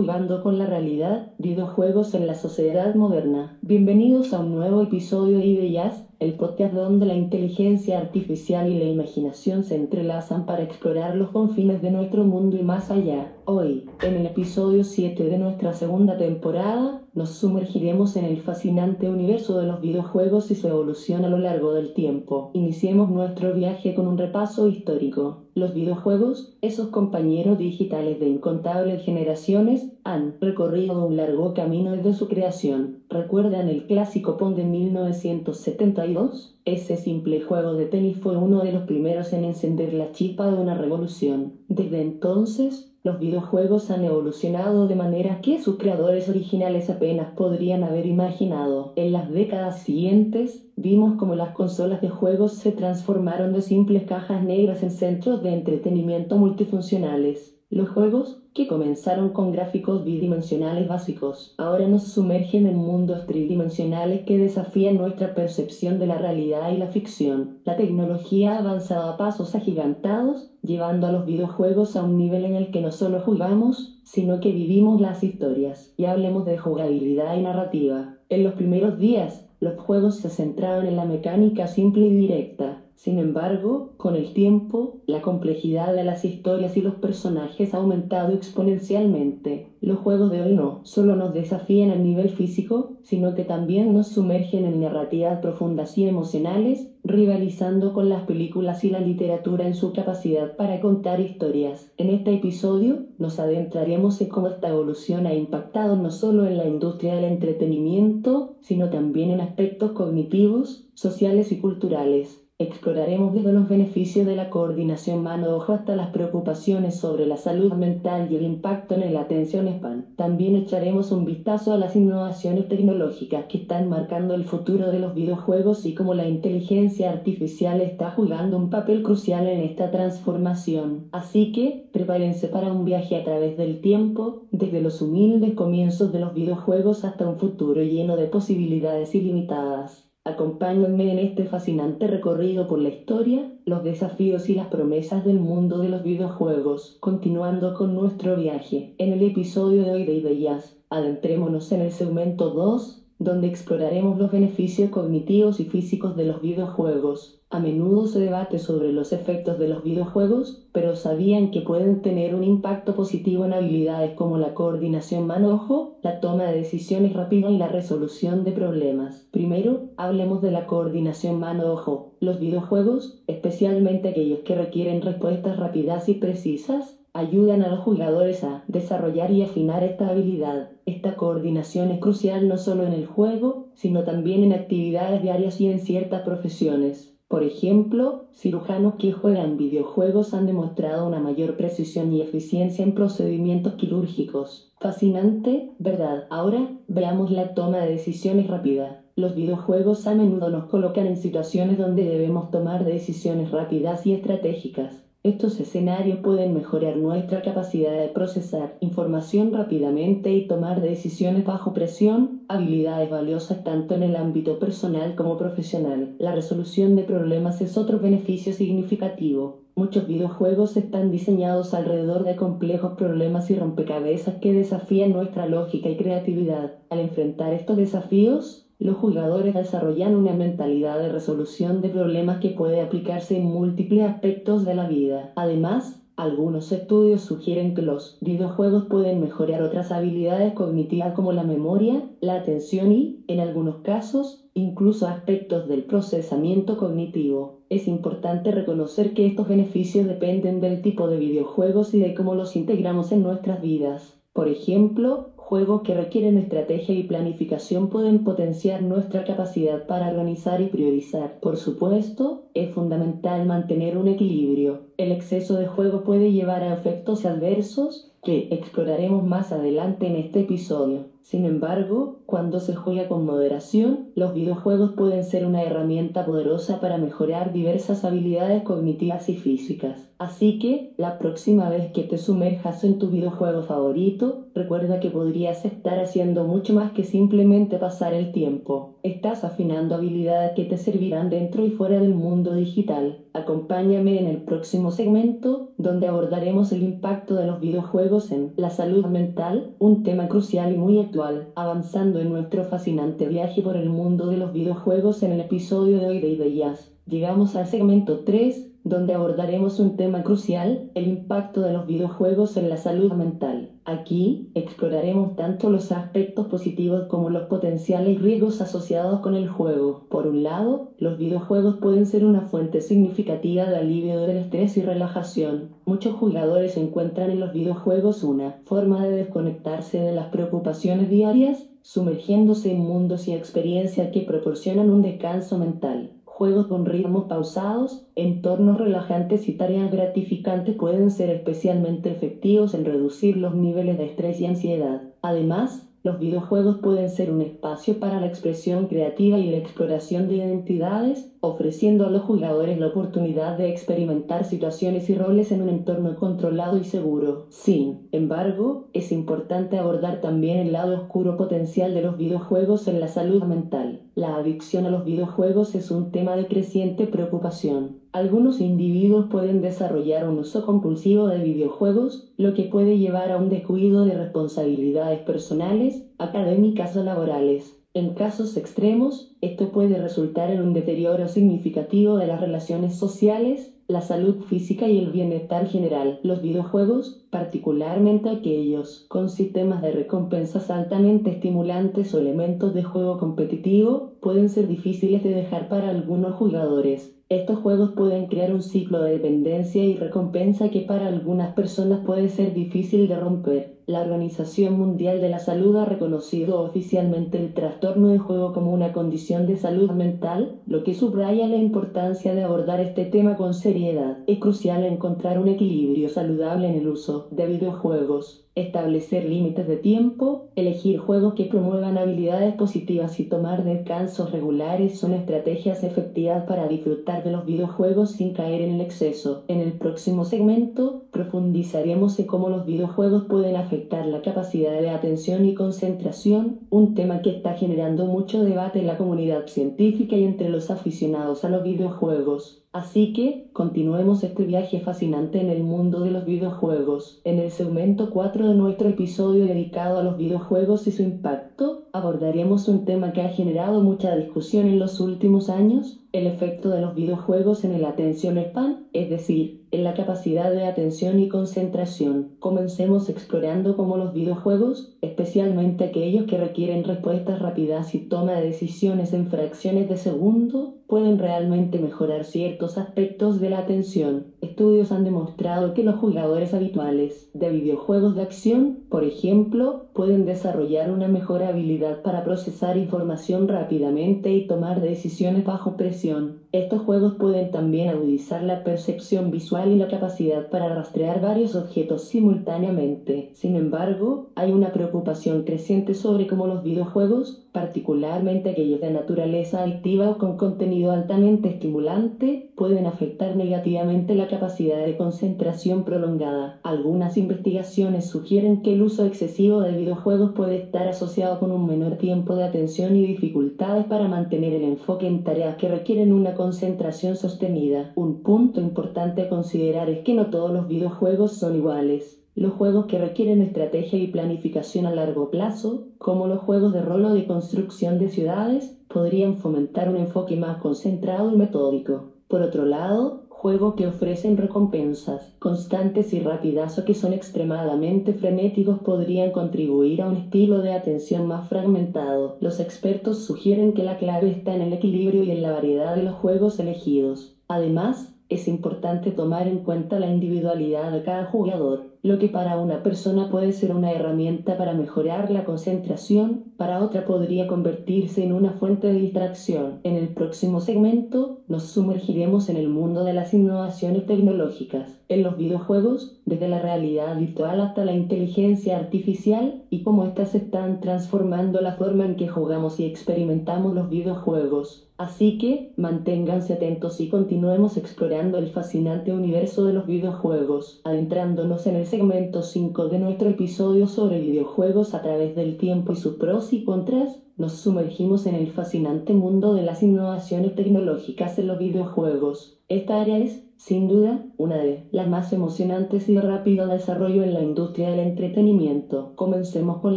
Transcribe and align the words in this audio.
Jugando 0.00 0.40
con 0.40 0.56
la 0.56 0.64
realidad, 0.64 1.26
videojuegos 1.36 2.14
en 2.14 2.26
la 2.26 2.32
sociedad 2.32 2.94
moderna. 2.94 3.58
Bienvenidos 3.60 4.32
a 4.32 4.38
un 4.38 4.50
nuevo 4.50 4.80
episodio 4.80 5.36
de 5.36 5.44
Ideas, 5.44 6.06
el 6.18 6.32
podcast 6.32 6.72
donde 6.72 7.04
la 7.04 7.12
inteligencia 7.12 7.98
artificial 7.98 8.66
y 8.66 8.78
la 8.78 8.86
imaginación 8.86 9.62
se 9.62 9.74
entrelazan 9.74 10.46
para 10.46 10.62
explorar 10.62 11.14
los 11.14 11.28
confines 11.28 11.82
de 11.82 11.90
nuestro 11.90 12.24
mundo 12.24 12.56
y 12.56 12.62
más 12.62 12.90
allá. 12.90 13.30
Hoy, 13.52 13.84
en 14.04 14.14
el 14.14 14.26
episodio 14.26 14.84
7 14.84 15.24
de 15.24 15.36
nuestra 15.36 15.72
segunda 15.72 16.16
temporada, 16.16 17.02
nos 17.14 17.30
sumergiremos 17.30 18.14
en 18.14 18.24
el 18.24 18.40
fascinante 18.40 19.10
universo 19.10 19.58
de 19.58 19.66
los 19.66 19.80
videojuegos 19.80 20.52
y 20.52 20.54
su 20.54 20.68
evolución 20.68 21.24
a 21.24 21.28
lo 21.28 21.38
largo 21.38 21.74
del 21.74 21.92
tiempo. 21.92 22.52
Iniciemos 22.54 23.10
nuestro 23.10 23.52
viaje 23.52 23.92
con 23.92 24.06
un 24.06 24.18
repaso 24.18 24.68
histórico. 24.68 25.48
Los 25.56 25.74
videojuegos, 25.74 26.56
esos 26.62 26.90
compañeros 26.90 27.58
digitales 27.58 28.20
de 28.20 28.28
incontables 28.28 29.02
generaciones, 29.02 29.90
han 30.04 30.36
recorrido 30.40 31.04
un 31.04 31.16
largo 31.16 31.52
camino 31.52 31.90
desde 31.90 32.12
su 32.12 32.28
creación. 32.28 33.02
¿Recuerdan 33.08 33.68
el 33.68 33.84
clásico 33.84 34.36
Pong 34.36 34.54
de 34.54 34.64
1972? 34.64 36.54
Ese 36.64 36.96
simple 36.96 37.40
juego 37.40 37.74
de 37.74 37.86
tenis 37.86 38.16
fue 38.16 38.36
uno 38.36 38.62
de 38.62 38.70
los 38.70 38.84
primeros 38.84 39.32
en 39.32 39.42
encender 39.44 39.92
la 39.92 40.12
chispa 40.12 40.48
de 40.48 40.56
una 40.56 40.74
revolución. 40.74 41.56
Desde 41.66 42.00
entonces, 42.00 42.89
los 43.02 43.18
videojuegos 43.18 43.90
han 43.90 44.04
evolucionado 44.04 44.86
de 44.86 44.94
manera 44.94 45.40
que 45.40 45.58
sus 45.58 45.76
creadores 45.76 46.28
originales 46.28 46.88
apenas 46.90 47.30
podrían 47.30 47.82
haber 47.84 48.06
imaginado. 48.06 48.92
En 48.96 49.12
las 49.12 49.28
décadas 49.28 49.76
siguientes, 49.76 50.64
vimos 50.76 51.14
como 51.14 51.34
las 51.34 51.50
consolas 51.52 52.00
de 52.00 52.08
juegos 52.10 52.52
se 52.52 52.72
transformaron 52.72 53.52
de 53.52 53.60
simples 53.62 54.04
cajas 54.04 54.42
negras 54.42 54.82
en 54.82 54.90
centros 54.90 55.40
de 55.42 55.52
entretenimiento 55.52 56.36
multifuncionales. 56.36 57.59
Los 57.72 57.88
juegos, 57.88 58.36
que 58.52 58.66
comenzaron 58.66 59.30
con 59.30 59.52
gráficos 59.52 60.02
bidimensionales 60.02 60.88
básicos, 60.88 61.54
ahora 61.56 61.86
nos 61.86 62.02
sumergen 62.02 62.66
en 62.66 62.74
mundos 62.74 63.26
tridimensionales 63.26 64.24
que 64.24 64.38
desafían 64.38 64.96
nuestra 64.96 65.34
percepción 65.34 65.96
de 65.96 66.08
la 66.08 66.18
realidad 66.18 66.70
y 66.70 66.76
la 66.78 66.88
ficción. 66.88 67.54
La 67.62 67.76
tecnología 67.76 68.54
ha 68.54 68.58
avanzado 68.58 69.06
a 69.06 69.16
pasos 69.16 69.54
agigantados, 69.54 70.48
llevando 70.62 71.06
a 71.06 71.10
los 71.12 71.24
videojuegos 71.24 71.94
a 71.94 72.02
un 72.02 72.16
nivel 72.16 72.44
en 72.44 72.56
el 72.56 72.70
que 72.70 72.80
no 72.80 72.90
solo 72.90 73.20
jugamos, 73.20 73.92
sino 74.02 74.40
que 74.40 74.50
vivimos 74.50 75.00
las 75.00 75.22
historias. 75.22 75.92
Y 75.96 76.06
hablemos 76.06 76.44
de 76.44 76.56
jugabilidad 76.56 77.34
y 77.34 77.40
narrativa. 77.40 78.16
En 78.28 78.42
los 78.42 78.54
primeros 78.54 78.96
días, 78.96 79.44
los 79.60 79.76
juegos 79.76 80.16
se 80.16 80.28
centraban 80.28 80.86
en 80.86 80.96
la 80.96 81.04
mecánica 81.04 81.68
simple 81.68 82.06
y 82.06 82.14
directa, 82.14 82.82
sin 83.00 83.16
embargo, 83.18 83.86
con 83.96 84.14
el 84.14 84.30
tiempo, 84.30 84.90
la 85.06 85.20
complejidad 85.22 85.94
de 85.94 86.02
las 86.02 86.22
historias 86.22 86.76
y 86.76 86.82
los 86.82 86.96
personajes 86.96 87.72
ha 87.72 87.78
aumentado 87.78 88.34
exponencialmente. 88.34 89.62
Los 89.80 89.98
juegos 89.98 90.30
de 90.30 90.42
hoy 90.42 90.52
no 90.52 90.80
solo 90.82 91.14
nos 91.14 91.32
desafían 91.32 91.88
a 91.88 91.96
nivel 91.96 92.28
físico, 92.28 92.90
sino 93.00 93.32
que 93.32 93.42
también 93.42 93.94
nos 93.94 94.06
sumergen 94.08 94.66
en 94.66 94.80
narrativas 94.80 95.38
profundas 95.38 95.96
y 95.96 96.04
emocionales, 96.04 96.88
rivalizando 97.02 97.90
con 97.90 98.10
las 98.10 98.22
películas 98.22 98.84
y 98.84 98.90
la 98.90 99.00
literatura 99.00 99.64
en 99.64 99.72
su 99.72 99.92
capacidad 99.92 100.50
para 100.54 100.78
contar 100.78 101.20
historias. 101.20 101.88
En 101.96 102.10
este 102.10 102.34
episodio 102.34 103.00
nos 103.16 103.38
adentraremos 103.38 104.20
en 104.20 104.26
cómo 104.26 104.46
esta 104.46 104.68
evolución 104.68 105.24
ha 105.24 105.32
impactado 105.32 105.96
no 105.96 106.10
solo 106.10 106.44
en 106.44 106.58
la 106.58 106.66
industria 106.66 107.14
del 107.14 107.24
entretenimiento, 107.24 108.50
sino 108.60 108.90
también 108.90 109.30
en 109.30 109.40
aspectos 109.40 109.92
cognitivos, 109.92 110.82
sociales 110.92 111.50
y 111.50 111.56
culturales. 111.56 112.42
Exploraremos 112.60 113.32
desde 113.32 113.54
los 113.54 113.70
beneficios 113.70 114.26
de 114.26 114.36
la 114.36 114.50
coordinación 114.50 115.22
mano-ojo 115.22 115.72
hasta 115.72 115.96
las 115.96 116.10
preocupaciones 116.10 116.94
sobre 116.94 117.24
la 117.24 117.38
salud 117.38 117.72
mental 117.72 118.30
y 118.30 118.36
el 118.36 118.42
impacto 118.42 118.96
en 118.96 119.14
la 119.14 119.20
atención 119.20 119.66
span. 119.66 120.14
También 120.14 120.54
echaremos 120.56 121.10
un 121.10 121.24
vistazo 121.24 121.72
a 121.72 121.78
las 121.78 121.96
innovaciones 121.96 122.68
tecnológicas 122.68 123.46
que 123.46 123.56
están 123.56 123.88
marcando 123.88 124.34
el 124.34 124.44
futuro 124.44 124.90
de 124.90 124.98
los 124.98 125.14
videojuegos 125.14 125.86
y 125.86 125.94
cómo 125.94 126.12
la 126.12 126.26
inteligencia 126.26 127.08
artificial 127.08 127.80
está 127.80 128.10
jugando 128.10 128.58
un 128.58 128.68
papel 128.68 129.02
crucial 129.02 129.46
en 129.46 129.62
esta 129.62 129.90
transformación. 129.90 131.08
Así 131.12 131.52
que 131.52 131.80
prepárense 131.92 132.48
para 132.48 132.70
un 132.70 132.84
viaje 132.84 133.16
a 133.16 133.22
través 133.22 133.56
del 133.56 133.80
tiempo, 133.80 134.42
desde 134.50 134.82
los 134.82 135.00
humildes 135.00 135.54
comienzos 135.54 136.12
de 136.12 136.18
los 136.18 136.34
videojuegos 136.34 137.04
hasta 137.04 137.26
un 137.26 137.38
futuro 137.38 137.82
lleno 137.82 138.16
de 138.16 138.26
posibilidades 138.26 139.14
ilimitadas. 139.14 140.09
Acompáñenme 140.24 141.10
en 141.10 141.18
este 141.18 141.46
fascinante 141.46 142.06
recorrido 142.06 142.66
por 142.66 142.78
la 142.78 142.90
historia, 142.90 143.50
los 143.64 143.82
desafíos 143.82 144.50
y 144.50 144.54
las 144.54 144.68
promesas 144.68 145.24
del 145.24 145.38
mundo 145.38 145.78
de 145.78 145.88
los 145.88 146.02
videojuegos, 146.02 146.98
continuando 147.00 147.72
con 147.72 147.94
nuestro 147.94 148.36
viaje. 148.36 148.92
En 148.98 149.12
el 149.12 149.22
episodio 149.22 149.82
de 149.82 149.92
hoy 149.92 150.04
de 150.04 150.12
Ideas, 150.12 150.76
adentrémonos 150.90 151.72
en 151.72 151.80
el 151.80 151.90
segmento 151.90 152.50
2, 152.50 152.99
donde 153.20 153.46
exploraremos 153.46 154.16
los 154.16 154.30
beneficios 154.30 154.88
cognitivos 154.88 155.60
y 155.60 155.64
físicos 155.66 156.14
de 156.14 156.24
los 156.24 156.40
videojuegos. 156.40 157.36
A 157.50 157.58
menudo 157.58 158.06
se 158.06 158.18
debate 158.18 158.58
sobre 158.58 158.92
los 158.92 159.12
efectos 159.12 159.58
de 159.58 159.66
los 159.66 159.82
videojuegos, 159.82 160.56
pero 160.72 160.94
¿sabían 160.94 161.48
que 161.48 161.60
pueden 161.60 162.00
tener 162.00 162.32
un 162.32 162.44
impacto 162.44 162.94
positivo 162.94 163.44
en 163.44 163.52
habilidades 163.52 164.12
como 164.14 164.38
la 164.38 164.54
coordinación 164.54 165.26
mano-ojo, 165.26 165.90
la 166.00 166.18
toma 166.20 166.44
de 166.46 166.56
decisiones 166.56 167.12
rápida 167.12 167.50
y 167.50 167.58
la 167.58 167.68
resolución 167.68 168.42
de 168.42 168.52
problemas? 168.52 169.26
Primero, 169.30 169.82
hablemos 169.96 170.40
de 170.40 170.52
la 170.52 170.64
coordinación 170.64 171.38
mano-ojo. 171.38 172.06
Los 172.20 172.38
videojuegos, 172.38 173.12
especialmente 173.26 174.08
aquellos 174.08 174.40
que 174.40 174.54
requieren 174.54 175.02
respuestas 175.02 175.56
rápidas 175.56 176.08
y 176.08 176.14
precisas, 176.14 176.99
ayudan 177.12 177.62
a 177.62 177.68
los 177.68 177.80
jugadores 177.80 178.42
a 178.42 178.62
desarrollar 178.66 179.30
y 179.30 179.42
afinar 179.42 179.82
esta 179.82 180.08
habilidad. 180.08 180.68
Esta 180.84 181.12
coordinación 181.12 181.90
es 181.90 181.98
crucial 181.98 182.46
no 182.48 182.56
solo 182.56 182.84
en 182.84 182.92
el 182.92 183.04
juego, 183.04 183.58
sino 183.72 184.02
también 184.02 184.42
en 184.42 184.52
actividades 184.52 185.20
diarias 185.20 185.60
y 185.60 185.66
en 185.66 185.78
ciertas 185.78 186.20
profesiones. 186.22 187.10
Por 187.28 187.42
ejemplo, 187.44 188.16
cirujanos 188.32 188.94
que 188.98 189.12
juegan 189.12 189.56
videojuegos 189.56 190.34
han 190.34 190.46
demostrado 190.46 191.04
una 191.04 191.20
mayor 191.20 191.54
precisión 191.54 192.10
y 192.10 192.20
eficiencia 192.20 192.82
en 192.82 192.92
procedimientos 192.92 193.74
quirúrgicos. 193.74 194.64
Fascinante, 194.80 195.64
¿verdad? 195.78 196.24
Ahora 196.28 196.70
veamos 196.88 197.30
la 197.30 197.46
toma 197.46 197.78
de 197.80 197.90
decisiones 197.90 198.46
rápida. 198.48 198.98
Los 199.14 199.34
videojuegos 199.34 200.06
a 200.06 200.14
menudo 200.14 200.50
nos 200.50 200.64
colocan 200.64 201.06
en 201.06 201.16
situaciones 201.16 201.76
donde 201.76 202.04
debemos 202.04 202.48
tomar 202.50 202.84
decisiones 202.84 203.50
rápidas 203.50 204.06
y 204.06 204.12
estratégicas. 204.12 205.09
Estos 205.22 205.60
escenarios 205.60 206.20
pueden 206.20 206.54
mejorar 206.54 206.96
nuestra 206.96 207.42
capacidad 207.42 208.00
de 208.00 208.08
procesar 208.08 208.78
información 208.80 209.52
rápidamente 209.52 210.32
y 210.32 210.46
tomar 210.46 210.80
decisiones 210.80 211.44
bajo 211.44 211.74
presión, 211.74 212.40
habilidades 212.48 213.10
valiosas 213.10 213.62
tanto 213.62 213.94
en 213.94 214.02
el 214.02 214.16
ámbito 214.16 214.58
personal 214.58 215.14
como 215.14 215.36
profesional. 215.36 216.08
La 216.18 216.32
resolución 216.32 216.94
de 216.94 217.04
problemas 217.04 217.60
es 217.60 217.76
otro 217.76 217.98
beneficio 217.98 218.54
significativo. 218.54 219.52
Muchos 219.76 220.06
videojuegos 220.06 220.78
están 220.78 221.10
diseñados 221.10 221.74
alrededor 221.74 222.24
de 222.24 222.34
complejos 222.34 222.92
problemas 222.92 223.50
y 223.50 223.56
rompecabezas 223.56 224.36
que 224.40 224.54
desafían 224.54 225.12
nuestra 225.12 225.44
lógica 225.44 225.90
y 225.90 225.96
creatividad. 225.96 226.70
Al 226.88 226.98
enfrentar 226.98 227.52
estos 227.52 227.76
desafíos, 227.76 228.62
los 228.80 228.96
jugadores 228.96 229.54
desarrollan 229.54 230.14
una 230.14 230.32
mentalidad 230.32 230.98
de 230.98 231.08
resolución 231.08 231.80
de 231.80 231.90
problemas 231.90 232.38
que 232.38 232.50
puede 232.50 232.80
aplicarse 232.80 233.36
en 233.36 233.42
múltiples 233.42 234.02
aspectos 234.04 234.64
de 234.64 234.74
la 234.74 234.86
vida. 234.86 235.30
Además, 235.36 235.96
algunos 236.16 236.72
estudios 236.72 237.22
sugieren 237.22 237.72
que 237.72 237.82
los 237.82 238.14
videojuegos 238.20 238.84
pueden 238.84 239.18
mejorar 239.20 239.62
otras 239.62 239.90
habilidades 239.90 240.52
cognitivas 240.52 241.12
como 241.12 241.32
la 241.32 241.44
memoria, 241.44 242.04
la 242.20 242.34
atención 242.34 242.90
y, 242.90 243.14
en 243.26 243.40
algunos 243.40 243.78
casos, 243.82 244.38
incluso 244.54 245.06
aspectos 245.06 245.66
del 245.66 245.82
procesamiento 245.82 246.76
cognitivo. 246.76 247.52
Es 247.70 247.86
importante 247.86 248.50
reconocer 248.50 249.12
que 249.12 249.26
estos 249.26 249.46
beneficios 249.46 250.06
dependen 250.06 250.58
del 250.60 250.80
tipo 250.80 251.06
de 251.06 251.18
videojuegos 251.18 251.94
y 251.94 252.00
de 252.00 252.12
cómo 252.12 252.34
los 252.34 252.56
integramos 252.56 253.12
en 253.12 253.22
nuestras 253.22 253.60
vidas. 253.60 254.16
Por 254.32 254.48
ejemplo, 254.48 255.22
juegos 255.50 255.80
que 255.82 255.94
requieren 255.94 256.36
estrategia 256.36 256.94
y 256.94 257.02
planificación 257.02 257.88
pueden 257.88 258.22
potenciar 258.22 258.82
nuestra 258.82 259.24
capacidad 259.24 259.84
para 259.84 260.06
organizar 260.06 260.60
y 260.60 260.68
priorizar. 260.68 261.40
Por 261.40 261.56
supuesto, 261.56 262.44
es 262.54 262.70
fundamental 262.70 263.44
mantener 263.46 263.96
un 263.96 264.06
equilibrio. 264.06 264.84
El 264.96 265.10
exceso 265.10 265.56
de 265.56 265.66
juego 265.66 266.04
puede 266.04 266.30
llevar 266.30 266.62
a 266.62 266.70
efectos 266.70 267.24
adversos 267.24 268.06
que 268.22 268.46
exploraremos 268.50 269.24
más 269.24 269.50
adelante 269.50 270.06
en 270.06 270.14
este 270.14 270.38
episodio. 270.38 271.08
Sin 271.20 271.44
embargo, 271.44 272.14
cuando 272.26 272.60
se 272.60 272.76
juega 272.76 273.08
con 273.08 273.24
moderación, 273.24 274.04
los 274.14 274.32
videojuegos 274.32 274.92
pueden 274.92 275.24
ser 275.24 275.44
una 275.44 275.64
herramienta 275.64 276.24
poderosa 276.24 276.78
para 276.78 276.96
mejorar 276.96 277.50
diversas 277.50 278.04
habilidades 278.04 278.62
cognitivas 278.62 279.28
y 279.28 279.34
físicas. 279.34 280.09
Así 280.20 280.58
que, 280.58 280.92
la 280.98 281.16
próxima 281.16 281.70
vez 281.70 281.88
que 281.88 282.04
te 282.04 282.18
sumerjas 282.18 282.84
en 282.84 282.98
tu 282.98 283.08
videojuego 283.08 283.62
favorito, 283.62 284.42
recuerda 284.54 285.00
que 285.00 285.10
podría 285.10 285.30
podrías 285.30 285.64
estar 285.64 285.98
haciendo 285.98 286.44
mucho 286.44 286.74
más 286.74 286.90
que 286.90 287.04
simplemente 287.04 287.78
pasar 287.78 288.12
el 288.12 288.30
tiempo. 288.30 288.90
Estás 289.02 289.44
afinando 289.44 289.94
habilidades 289.94 290.52
que 290.52 290.66
te 290.66 290.76
servirán 290.76 291.30
dentro 291.30 291.64
y 291.64 291.70
fuera 291.70 292.00
del 292.00 292.12
mundo 292.12 292.52
digital. 292.52 293.16
Acompáñame 293.32 294.18
en 294.18 294.26
el 294.26 294.40
próximo 294.40 294.90
segmento, 294.90 295.62
donde 295.78 296.06
abordaremos 296.06 296.70
el 296.72 296.82
impacto 296.82 297.36
de 297.36 297.46
los 297.46 297.58
videojuegos 297.58 298.30
en 298.30 298.52
la 298.56 298.68
salud 298.68 299.06
mental, 299.06 299.70
un 299.78 300.02
tema 300.02 300.26
crucial 300.26 300.70
y 300.70 300.76
muy 300.76 300.98
actual, 300.98 301.48
avanzando 301.54 302.18
en 302.20 302.28
nuestro 302.28 302.64
fascinante 302.64 303.26
viaje 303.26 303.62
por 303.62 303.76
el 303.76 303.88
mundo 303.88 304.28
de 304.28 304.36
los 304.36 304.52
videojuegos 304.52 305.22
en 305.22 305.32
el 305.32 305.40
episodio 305.40 305.98
de 305.98 306.06
hoy 306.08 306.18
de 306.18 306.28
Ideas. 306.28 306.90
Llegamos 307.06 307.54
al 307.56 307.66
segmento 307.66 308.18
3, 308.20 308.69
donde 308.84 309.12
abordaremos 309.12 309.78
un 309.78 309.96
tema 309.96 310.22
crucial, 310.22 310.80
el 310.94 311.06
impacto 311.06 311.62
de 311.62 311.70
los 311.70 311.86
videojuegos 311.86 312.56
en 312.56 312.68
la 312.68 312.76
salud 312.76 313.12
mental. 313.12 313.70
Aquí 313.84 314.50
exploraremos 314.54 315.34
tanto 315.34 315.68
los 315.68 315.90
aspectos 315.90 316.46
positivos 316.46 317.04
como 317.06 317.28
los 317.30 317.44
potenciales 317.44 318.20
riesgos 318.20 318.60
asociados 318.60 319.20
con 319.20 319.34
el 319.34 319.46
juego. 319.46 320.04
Por 320.08 320.26
un 320.26 320.42
lado, 320.42 320.84
los 320.96 321.16
videojuegos 321.16 321.76
pueden 321.80 322.06
ser 322.06 322.24
una 322.24 322.42
fuente 322.42 322.80
significativa 322.80 323.68
de 323.68 323.76
alivio 323.76 324.20
del 324.20 324.36
estrés 324.36 324.76
y 324.76 324.82
relajación. 324.82 325.70
Muchos 325.84 326.14
jugadores 326.14 326.76
encuentran 326.76 327.30
en 327.30 327.40
los 327.40 327.52
videojuegos 327.52 328.22
una 328.22 328.54
forma 328.64 329.02
de 329.02 329.10
desconectarse 329.12 329.98
de 329.98 330.12
las 330.12 330.28
preocupaciones 330.28 331.08
diarias, 331.08 331.66
sumergiéndose 331.82 332.70
en 332.70 332.78
mundos 332.78 333.26
y 333.28 333.32
experiencias 333.32 334.08
que 334.10 334.22
proporcionan 334.22 334.90
un 334.90 335.00
descanso 335.02 335.56
mental. 335.56 336.12
Juegos 336.40 336.64
con 336.68 336.86
ritmos 336.86 337.26
pausados, 337.26 338.00
entornos 338.14 338.78
relajantes 338.78 339.46
y 339.46 339.52
tareas 339.52 339.90
gratificantes 339.90 340.74
pueden 340.74 341.10
ser 341.10 341.28
especialmente 341.28 342.08
efectivos 342.08 342.72
en 342.72 342.86
reducir 342.86 343.36
los 343.36 343.52
niveles 343.52 343.98
de 343.98 344.04
estrés 344.04 344.40
y 344.40 344.46
ansiedad. 344.46 345.02
Además, 345.20 345.82
los 346.02 346.16
videojuegos 346.16 346.76
pueden 346.80 347.10
ser 347.10 347.30
un 347.30 347.42
espacio 347.42 347.98
para 347.98 348.18
la 348.18 348.24
expresión 348.24 348.86
creativa 348.86 349.38
y 349.38 349.44
la 349.44 349.58
exploración 349.58 350.26
de 350.28 350.36
identidades, 350.36 351.26
ofreciendo 351.42 352.06
a 352.06 352.08
los 352.08 352.22
jugadores 352.22 352.78
la 352.78 352.86
oportunidad 352.86 353.52
de 353.52 353.68
experimentar 353.68 354.46
situaciones 354.46 355.10
y 355.10 355.14
roles 355.14 355.50
en 355.50 355.60
un 355.60 355.68
entorno 355.68 356.14
controlado 356.14 356.78
y 356.78 356.84
seguro. 356.84 357.40
Sin 357.50 357.98
embargo, 358.12 358.78
es 358.94 359.12
importante 359.12 359.76
abordar 359.76 360.16
también 360.16 360.56
el 360.56 360.72
lado 360.72 360.94
oscuro 360.96 361.36
potencial 361.36 361.92
de 361.92 362.00
los 362.00 362.16
videojuegos 362.16 362.86
en 362.88 362.98
la 362.98 363.08
salud 363.08 363.42
mental. 363.42 364.00
La 364.16 364.34
adicción 364.36 364.86
a 364.86 364.88
los 364.88 365.04
videojuegos 365.04 365.74
es 365.76 365.90
un 365.90 366.10
tema 366.10 366.34
de 366.34 366.48
creciente 366.48 367.06
preocupación. 367.06 367.94
Algunos 368.12 368.60
individuos 368.60 369.26
pueden 369.26 369.60
desarrollar 369.60 370.24
un 370.24 370.40
uso 370.40 370.62
compulsivo 370.62 371.26
de 371.28 371.40
videojuegos, 371.40 372.24
lo 372.36 372.52
que 372.52 372.64
puede 372.64 372.98
llevar 372.98 373.30
a 373.30 373.36
un 373.36 373.48
descuido 373.48 374.02
de 374.02 374.14
responsabilidades 374.14 375.20
personales, 375.20 376.02
académicas 376.18 376.96
o 376.96 377.02
laborales. 377.02 377.76
En 377.94 378.10
casos 378.10 378.56
extremos, 378.56 379.28
esto 379.40 379.70
puede 379.70 379.96
resultar 379.96 380.50
en 380.50 380.60
un 380.60 380.72
deterioro 380.72 381.28
significativo 381.28 382.16
de 382.16 382.26
las 382.26 382.40
relaciones 382.40 382.94
sociales, 382.94 383.70
la 383.90 384.00
salud 384.00 384.42
física 384.44 384.88
y 384.88 384.98
el 384.98 385.10
bienestar 385.10 385.66
general. 385.66 386.20
Los 386.22 386.40
videojuegos, 386.40 387.26
particularmente 387.30 388.30
aquellos 388.30 389.04
con 389.08 389.28
sistemas 389.28 389.82
de 389.82 389.92
recompensas 389.92 390.70
altamente 390.70 391.30
estimulantes 391.30 392.14
o 392.14 392.18
elementos 392.18 392.72
de 392.72 392.84
juego 392.84 393.18
competitivo, 393.18 394.16
pueden 394.20 394.48
ser 394.48 394.68
difíciles 394.68 395.22
de 395.22 395.30
dejar 395.34 395.68
para 395.68 395.90
algunos 395.90 396.34
jugadores. 396.34 397.19
Estos 397.30 397.60
juegos 397.60 397.92
pueden 397.92 398.26
crear 398.26 398.52
un 398.52 398.60
ciclo 398.60 399.02
de 399.02 399.12
dependencia 399.12 399.84
y 399.84 399.94
recompensa 399.94 400.68
que 400.68 400.80
para 400.80 401.06
algunas 401.06 401.54
personas 401.54 402.00
puede 402.04 402.28
ser 402.28 402.52
difícil 402.54 403.06
de 403.06 403.14
romper. 403.14 403.78
La 403.86 404.00
Organización 404.00 404.76
Mundial 404.76 405.20
de 405.20 405.28
la 405.28 405.38
Salud 405.38 405.76
ha 405.76 405.84
reconocido 405.84 406.60
oficialmente 406.60 407.38
el 407.38 407.54
trastorno 407.54 408.08
de 408.08 408.18
juego 408.18 408.52
como 408.52 408.72
una 408.72 408.92
condición 408.92 409.46
de 409.46 409.54
salud 409.54 409.92
mental, 409.92 410.58
lo 410.66 410.82
que 410.82 410.92
subraya 410.92 411.46
la 411.46 411.54
importancia 411.54 412.34
de 412.34 412.42
abordar 412.42 412.80
este 412.80 413.04
tema 413.04 413.36
con 413.36 413.54
seriedad. 413.54 414.18
Es 414.26 414.40
crucial 414.40 414.84
encontrar 414.84 415.38
un 415.38 415.46
equilibrio 415.46 416.08
saludable 416.08 416.66
en 416.66 416.74
el 416.74 416.88
uso 416.88 417.28
de 417.30 417.46
videojuegos 417.46 418.49
establecer 418.54 419.24
límites 419.24 419.66
de 419.66 419.76
tiempo, 419.76 420.44
elegir 420.56 420.98
juegos 420.98 421.34
que 421.34 421.46
promuevan 421.46 421.96
habilidades 421.96 422.54
positivas 422.54 423.18
y 423.20 423.24
tomar 423.24 423.62
descansos 423.62 424.30
regulares 424.30 424.96
son 424.96 425.14
estrategias 425.14 425.82
efectivas 425.82 426.44
para 426.44 426.66
disfrutar 426.66 427.22
de 427.22 427.30
los 427.30 427.44
videojuegos 427.44 428.10
sin 428.10 428.32
caer 428.32 428.60
en 428.60 428.70
el 428.70 428.80
exceso. 428.80 429.42
En 429.48 429.60
el 429.60 429.74
próximo 429.74 430.24
segmento 430.24 431.00
profundizaremos 431.10 432.18
en 432.18 432.26
cómo 432.26 432.48
los 432.48 432.64
videojuegos 432.64 433.24
pueden 433.28 433.56
afectar 433.56 434.04
la 434.06 434.20
capacidad 434.20 434.78
de 434.78 434.90
atención 434.90 435.44
y 435.44 435.54
concentración, 435.54 436.58
un 436.70 436.94
tema 436.94 437.20
que 437.20 437.30
está 437.30 437.52
generando 437.54 438.06
mucho 438.06 438.42
debate 438.42 438.80
en 438.80 438.86
la 438.86 438.96
comunidad 438.96 439.46
científica 439.46 440.16
y 440.16 440.24
entre 440.24 440.48
los 440.48 440.70
aficionados 440.70 441.44
a 441.44 441.48
los 441.48 441.62
videojuegos. 441.62 442.60
Así 442.72 443.12
que, 443.12 443.50
continuemos 443.52 444.22
este 444.22 444.44
viaje 444.44 444.78
fascinante 444.78 445.40
en 445.40 445.50
el 445.50 445.64
mundo 445.64 446.02
de 446.02 446.12
los 446.12 446.24
videojuegos. 446.24 447.20
En 447.24 447.40
el 447.40 447.50
segmento 447.50 448.10
4 448.10 448.46
de 448.46 448.54
nuestro 448.54 448.88
episodio 448.88 449.44
dedicado 449.44 449.98
a 449.98 450.04
los 450.04 450.16
videojuegos 450.16 450.86
y 450.86 450.92
su 450.92 451.02
impacto, 451.02 451.88
abordaremos 451.92 452.68
un 452.68 452.84
tema 452.84 453.12
que 453.12 453.22
ha 453.22 453.28
generado 453.28 453.82
mucha 453.82 454.14
discusión 454.14 454.68
en 454.68 454.78
los 454.78 455.00
últimos 455.00 455.50
años, 455.50 455.99
el 456.12 456.26
efecto 456.26 456.70
de 456.70 456.80
los 456.80 456.94
videojuegos 456.94 457.64
en 457.64 457.72
el 457.72 457.84
atención 457.84 458.36
span, 458.38 458.78
es 458.92 459.08
decir, 459.08 459.52
en 459.70 459.84
la 459.84 459.92
capacidad 459.92 460.50
de 460.50 460.64
atención 460.64 461.18
y 461.20 461.28
concentración. 461.28 462.26
Comencemos 462.40 463.08
explorando 463.08 463.74
cómo 463.74 463.96
los 463.96 464.12
videojuegos, 464.12 464.88
especialmente 465.00 465.84
aquellos 465.84 466.24
que 466.24 466.36
requieren 466.36 466.82
respuestas 466.82 467.38
rápidas 467.38 467.94
y 467.94 468.00
toma 468.00 468.34
de 468.34 468.42
decisiones 468.46 469.12
en 469.12 469.26
fracciones 469.26 469.86
de 469.86 469.96
segundo, 469.96 470.72
pueden 470.86 471.18
realmente 471.18 471.78
mejorar 471.78 472.24
ciertos 472.24 472.76
aspectos 472.76 473.38
de 473.38 473.48
la 473.48 473.58
atención. 473.58 474.24
Estudios 474.40 474.90
han 474.90 475.04
demostrado 475.04 475.72
que 475.72 475.84
los 475.84 475.94
jugadores 475.94 476.52
habituales 476.52 477.28
de 477.32 477.50
videojuegos 477.50 478.14
de 478.14 478.22
acción, 478.22 478.74
por 478.88 479.04
ejemplo, 479.04 479.78
pueden 479.92 480.24
desarrollar 480.24 480.90
una 480.90 481.06
mejor 481.06 481.44
habilidad 481.44 482.00
para 482.00 482.22
procesar 482.22 482.76
información 482.76 483.46
rápidamente 483.46 484.32
y 484.32 484.40
tomar 484.42 484.80
decisiones 484.80 485.44
bajo 485.44 485.76
presión. 485.76 485.99
expresión 486.00 486.39
Estos 486.52 486.80
juegos 486.80 487.12
pueden 487.14 487.48
también 487.48 487.88
agudizar 487.88 488.42
la 488.42 488.64
percepción 488.64 489.30
visual 489.30 489.70
y 489.70 489.76
la 489.76 489.86
capacidad 489.86 490.48
para 490.48 490.68
rastrear 490.68 491.20
varios 491.20 491.54
objetos 491.54 492.02
simultáneamente. 492.02 493.28
Sin 493.30 493.54
embargo, 493.54 494.24
hay 494.34 494.50
una 494.50 494.72
preocupación 494.72 495.42
creciente 495.42 495.94
sobre 495.94 496.26
cómo 496.26 496.48
los 496.48 496.60
videojuegos, 496.60 497.36
particularmente 497.52 498.50
aquellos 498.50 498.80
de 498.80 498.90
naturaleza 498.90 499.60
adictiva 499.60 500.10
o 500.10 500.18
con 500.18 500.34
contenido 500.34 500.90
altamente 500.90 501.48
estimulante, 501.48 502.40
pueden 502.56 502.84
afectar 502.84 503.36
negativamente 503.36 504.14
la 504.16 504.26
capacidad 504.26 504.84
de 504.84 504.96
concentración 504.96 505.84
prolongada. 505.84 506.58
Algunas 506.62 507.16
investigaciones 507.16 508.06
sugieren 508.06 508.58
que 508.58 508.72
el 508.72 508.82
uso 508.82 509.04
excesivo 509.04 509.60
de 509.60 509.74
videojuegos 509.74 510.30
puede 510.32 510.56
estar 510.56 510.88
asociado 510.88 511.38
con 511.38 511.52
un 511.52 511.64
menor 511.64 511.94
tiempo 511.94 512.34
de 512.34 512.42
atención 512.42 512.96
y 512.96 513.02
dificultades 513.04 513.84
para 513.86 514.08
mantener 514.08 514.52
el 514.52 514.64
enfoque 514.64 515.06
en 515.06 515.22
tareas 515.22 515.54
que 515.54 515.68
requieren 515.68 516.12
una 516.12 516.34
concentración 516.40 517.16
sostenida. 517.16 517.92
Un 517.94 518.22
punto 518.22 518.62
importante 518.62 519.20
a 519.20 519.28
considerar 519.28 519.90
es 519.90 520.00
que 520.00 520.14
no 520.14 520.30
todos 520.30 520.50
los 520.50 520.66
videojuegos 520.66 521.32
son 521.32 521.54
iguales. 521.54 522.18
Los 522.34 522.54
juegos 522.54 522.86
que 522.86 522.96
requieren 522.96 523.42
estrategia 523.42 523.98
y 523.98 524.06
planificación 524.06 524.86
a 524.86 524.90
largo 524.90 525.28
plazo, 525.28 525.82
como 525.98 526.26
los 526.26 526.40
juegos 526.40 526.72
de 526.72 526.80
rol 526.80 527.04
o 527.04 527.12
de 527.12 527.26
construcción 527.26 527.98
de 527.98 528.08
ciudades, 528.08 528.72
podrían 528.88 529.34
fomentar 529.34 529.90
un 529.90 529.96
enfoque 529.96 530.34
más 530.34 530.56
concentrado 530.56 531.30
y 531.30 531.36
metódico. 531.36 532.06
Por 532.26 532.40
otro 532.40 532.64
lado, 532.64 533.18
juegos 533.40 533.74
que 533.74 533.86
ofrecen 533.86 534.36
recompensas 534.36 535.34
constantes 535.38 536.12
y 536.12 536.18
rápidas 536.18 536.76
o 536.76 536.84
que 536.84 536.92
son 536.92 537.14
extremadamente 537.14 538.12
frenéticos 538.12 538.80
podrían 538.80 539.30
contribuir 539.30 540.02
a 540.02 540.08
un 540.08 540.16
estilo 540.16 540.60
de 540.60 540.74
atención 540.74 541.26
más 541.26 541.48
fragmentado. 541.48 542.36
Los 542.38 542.60
expertos 542.60 543.24
sugieren 543.24 543.72
que 543.72 543.82
la 543.82 543.96
clave 543.96 544.28
está 544.28 544.52
en 544.52 544.60
el 544.60 544.74
equilibrio 544.74 545.22
y 545.22 545.30
en 545.30 545.40
la 545.40 545.52
variedad 545.52 545.94
de 545.94 546.02
los 546.02 546.12
juegos 546.16 546.58
elegidos. 546.58 547.34
Además, 547.48 548.12
es 548.28 548.46
importante 548.46 549.10
tomar 549.10 549.48
en 549.48 549.60
cuenta 549.60 549.98
la 549.98 550.08
individualidad 550.08 550.92
de 550.92 551.00
cada 551.00 551.24
jugador. 551.24 551.86
Lo 552.02 552.18
que 552.18 552.28
para 552.28 552.58
una 552.58 552.82
persona 552.82 553.28
puede 553.28 553.52
ser 553.52 553.74
una 553.74 553.92
herramienta 553.92 554.56
para 554.56 554.72
mejorar 554.72 555.30
la 555.30 555.44
concentración, 555.44 556.44
para 556.56 556.82
otra 556.82 557.04
podría 557.04 557.46
convertirse 557.46 558.24
en 558.24 558.32
una 558.32 558.54
fuente 558.54 558.86
de 558.86 558.94
distracción. 558.94 559.80
En 559.84 559.96
el 559.96 560.08
próximo 560.08 560.60
segmento 560.60 561.42
nos 561.46 561.64
sumergiremos 561.64 562.48
en 562.48 562.56
el 562.56 562.70
mundo 562.70 563.04
de 563.04 563.12
las 563.12 563.34
innovaciones 563.34 564.06
tecnológicas, 564.06 564.98
en 565.08 565.22
los 565.22 565.36
videojuegos, 565.36 566.22
desde 566.24 566.48
la 566.48 566.58
realidad 566.58 567.18
virtual 567.18 567.60
hasta 567.60 567.84
la 567.84 567.92
inteligencia 567.92 568.78
artificial 568.78 569.64
y 569.68 569.82
cómo 569.82 570.04
éstas 570.04 570.34
están 570.34 570.80
transformando 570.80 571.60
la 571.60 571.74
forma 571.74 572.06
en 572.06 572.16
que 572.16 572.28
jugamos 572.28 572.80
y 572.80 572.86
experimentamos 572.86 573.74
los 573.74 573.90
videojuegos. 573.90 574.86
Así 574.96 575.38
que 575.38 575.72
manténganse 575.76 576.52
atentos 576.52 577.00
y 577.00 577.08
continuemos 577.08 577.78
explorando 577.78 578.36
el 578.36 578.48
fascinante 578.48 579.14
universo 579.14 579.64
de 579.64 579.72
los 579.72 579.86
videojuegos, 579.86 580.82
adentrándonos 580.84 581.66
en 581.66 581.76
el 581.76 581.86
segmento 581.90 582.42
5 582.42 582.86
de 582.86 583.00
nuestro 583.00 583.30
episodio 583.30 583.88
sobre 583.88 584.20
videojuegos 584.20 584.94
a 584.94 585.02
través 585.02 585.34
del 585.34 585.56
tiempo 585.56 585.92
y 585.92 585.96
sus 585.96 586.18
pros 586.18 586.52
y 586.52 586.62
contras, 586.62 587.20
nos 587.36 587.54
sumergimos 587.54 588.26
en 588.26 588.36
el 588.36 588.52
fascinante 588.52 589.12
mundo 589.12 589.54
de 589.54 589.64
las 589.64 589.82
innovaciones 589.82 590.54
tecnológicas 590.54 591.36
en 591.40 591.48
los 591.48 591.58
videojuegos. 591.58 592.60
Esta 592.68 593.00
área 593.00 593.18
es, 593.18 593.44
sin 593.56 593.88
duda, 593.88 594.24
una 594.36 594.58
de 594.58 594.86
las 594.92 595.08
más 595.08 595.32
emocionantes 595.32 596.08
y 596.08 596.14
de 596.14 596.20
rápido 596.20 596.68
desarrollo 596.68 597.24
en 597.24 597.34
la 597.34 597.42
industria 597.42 597.90
del 597.90 597.98
entretenimiento. 597.98 599.12
Comencemos 599.16 599.80
con 599.80 599.96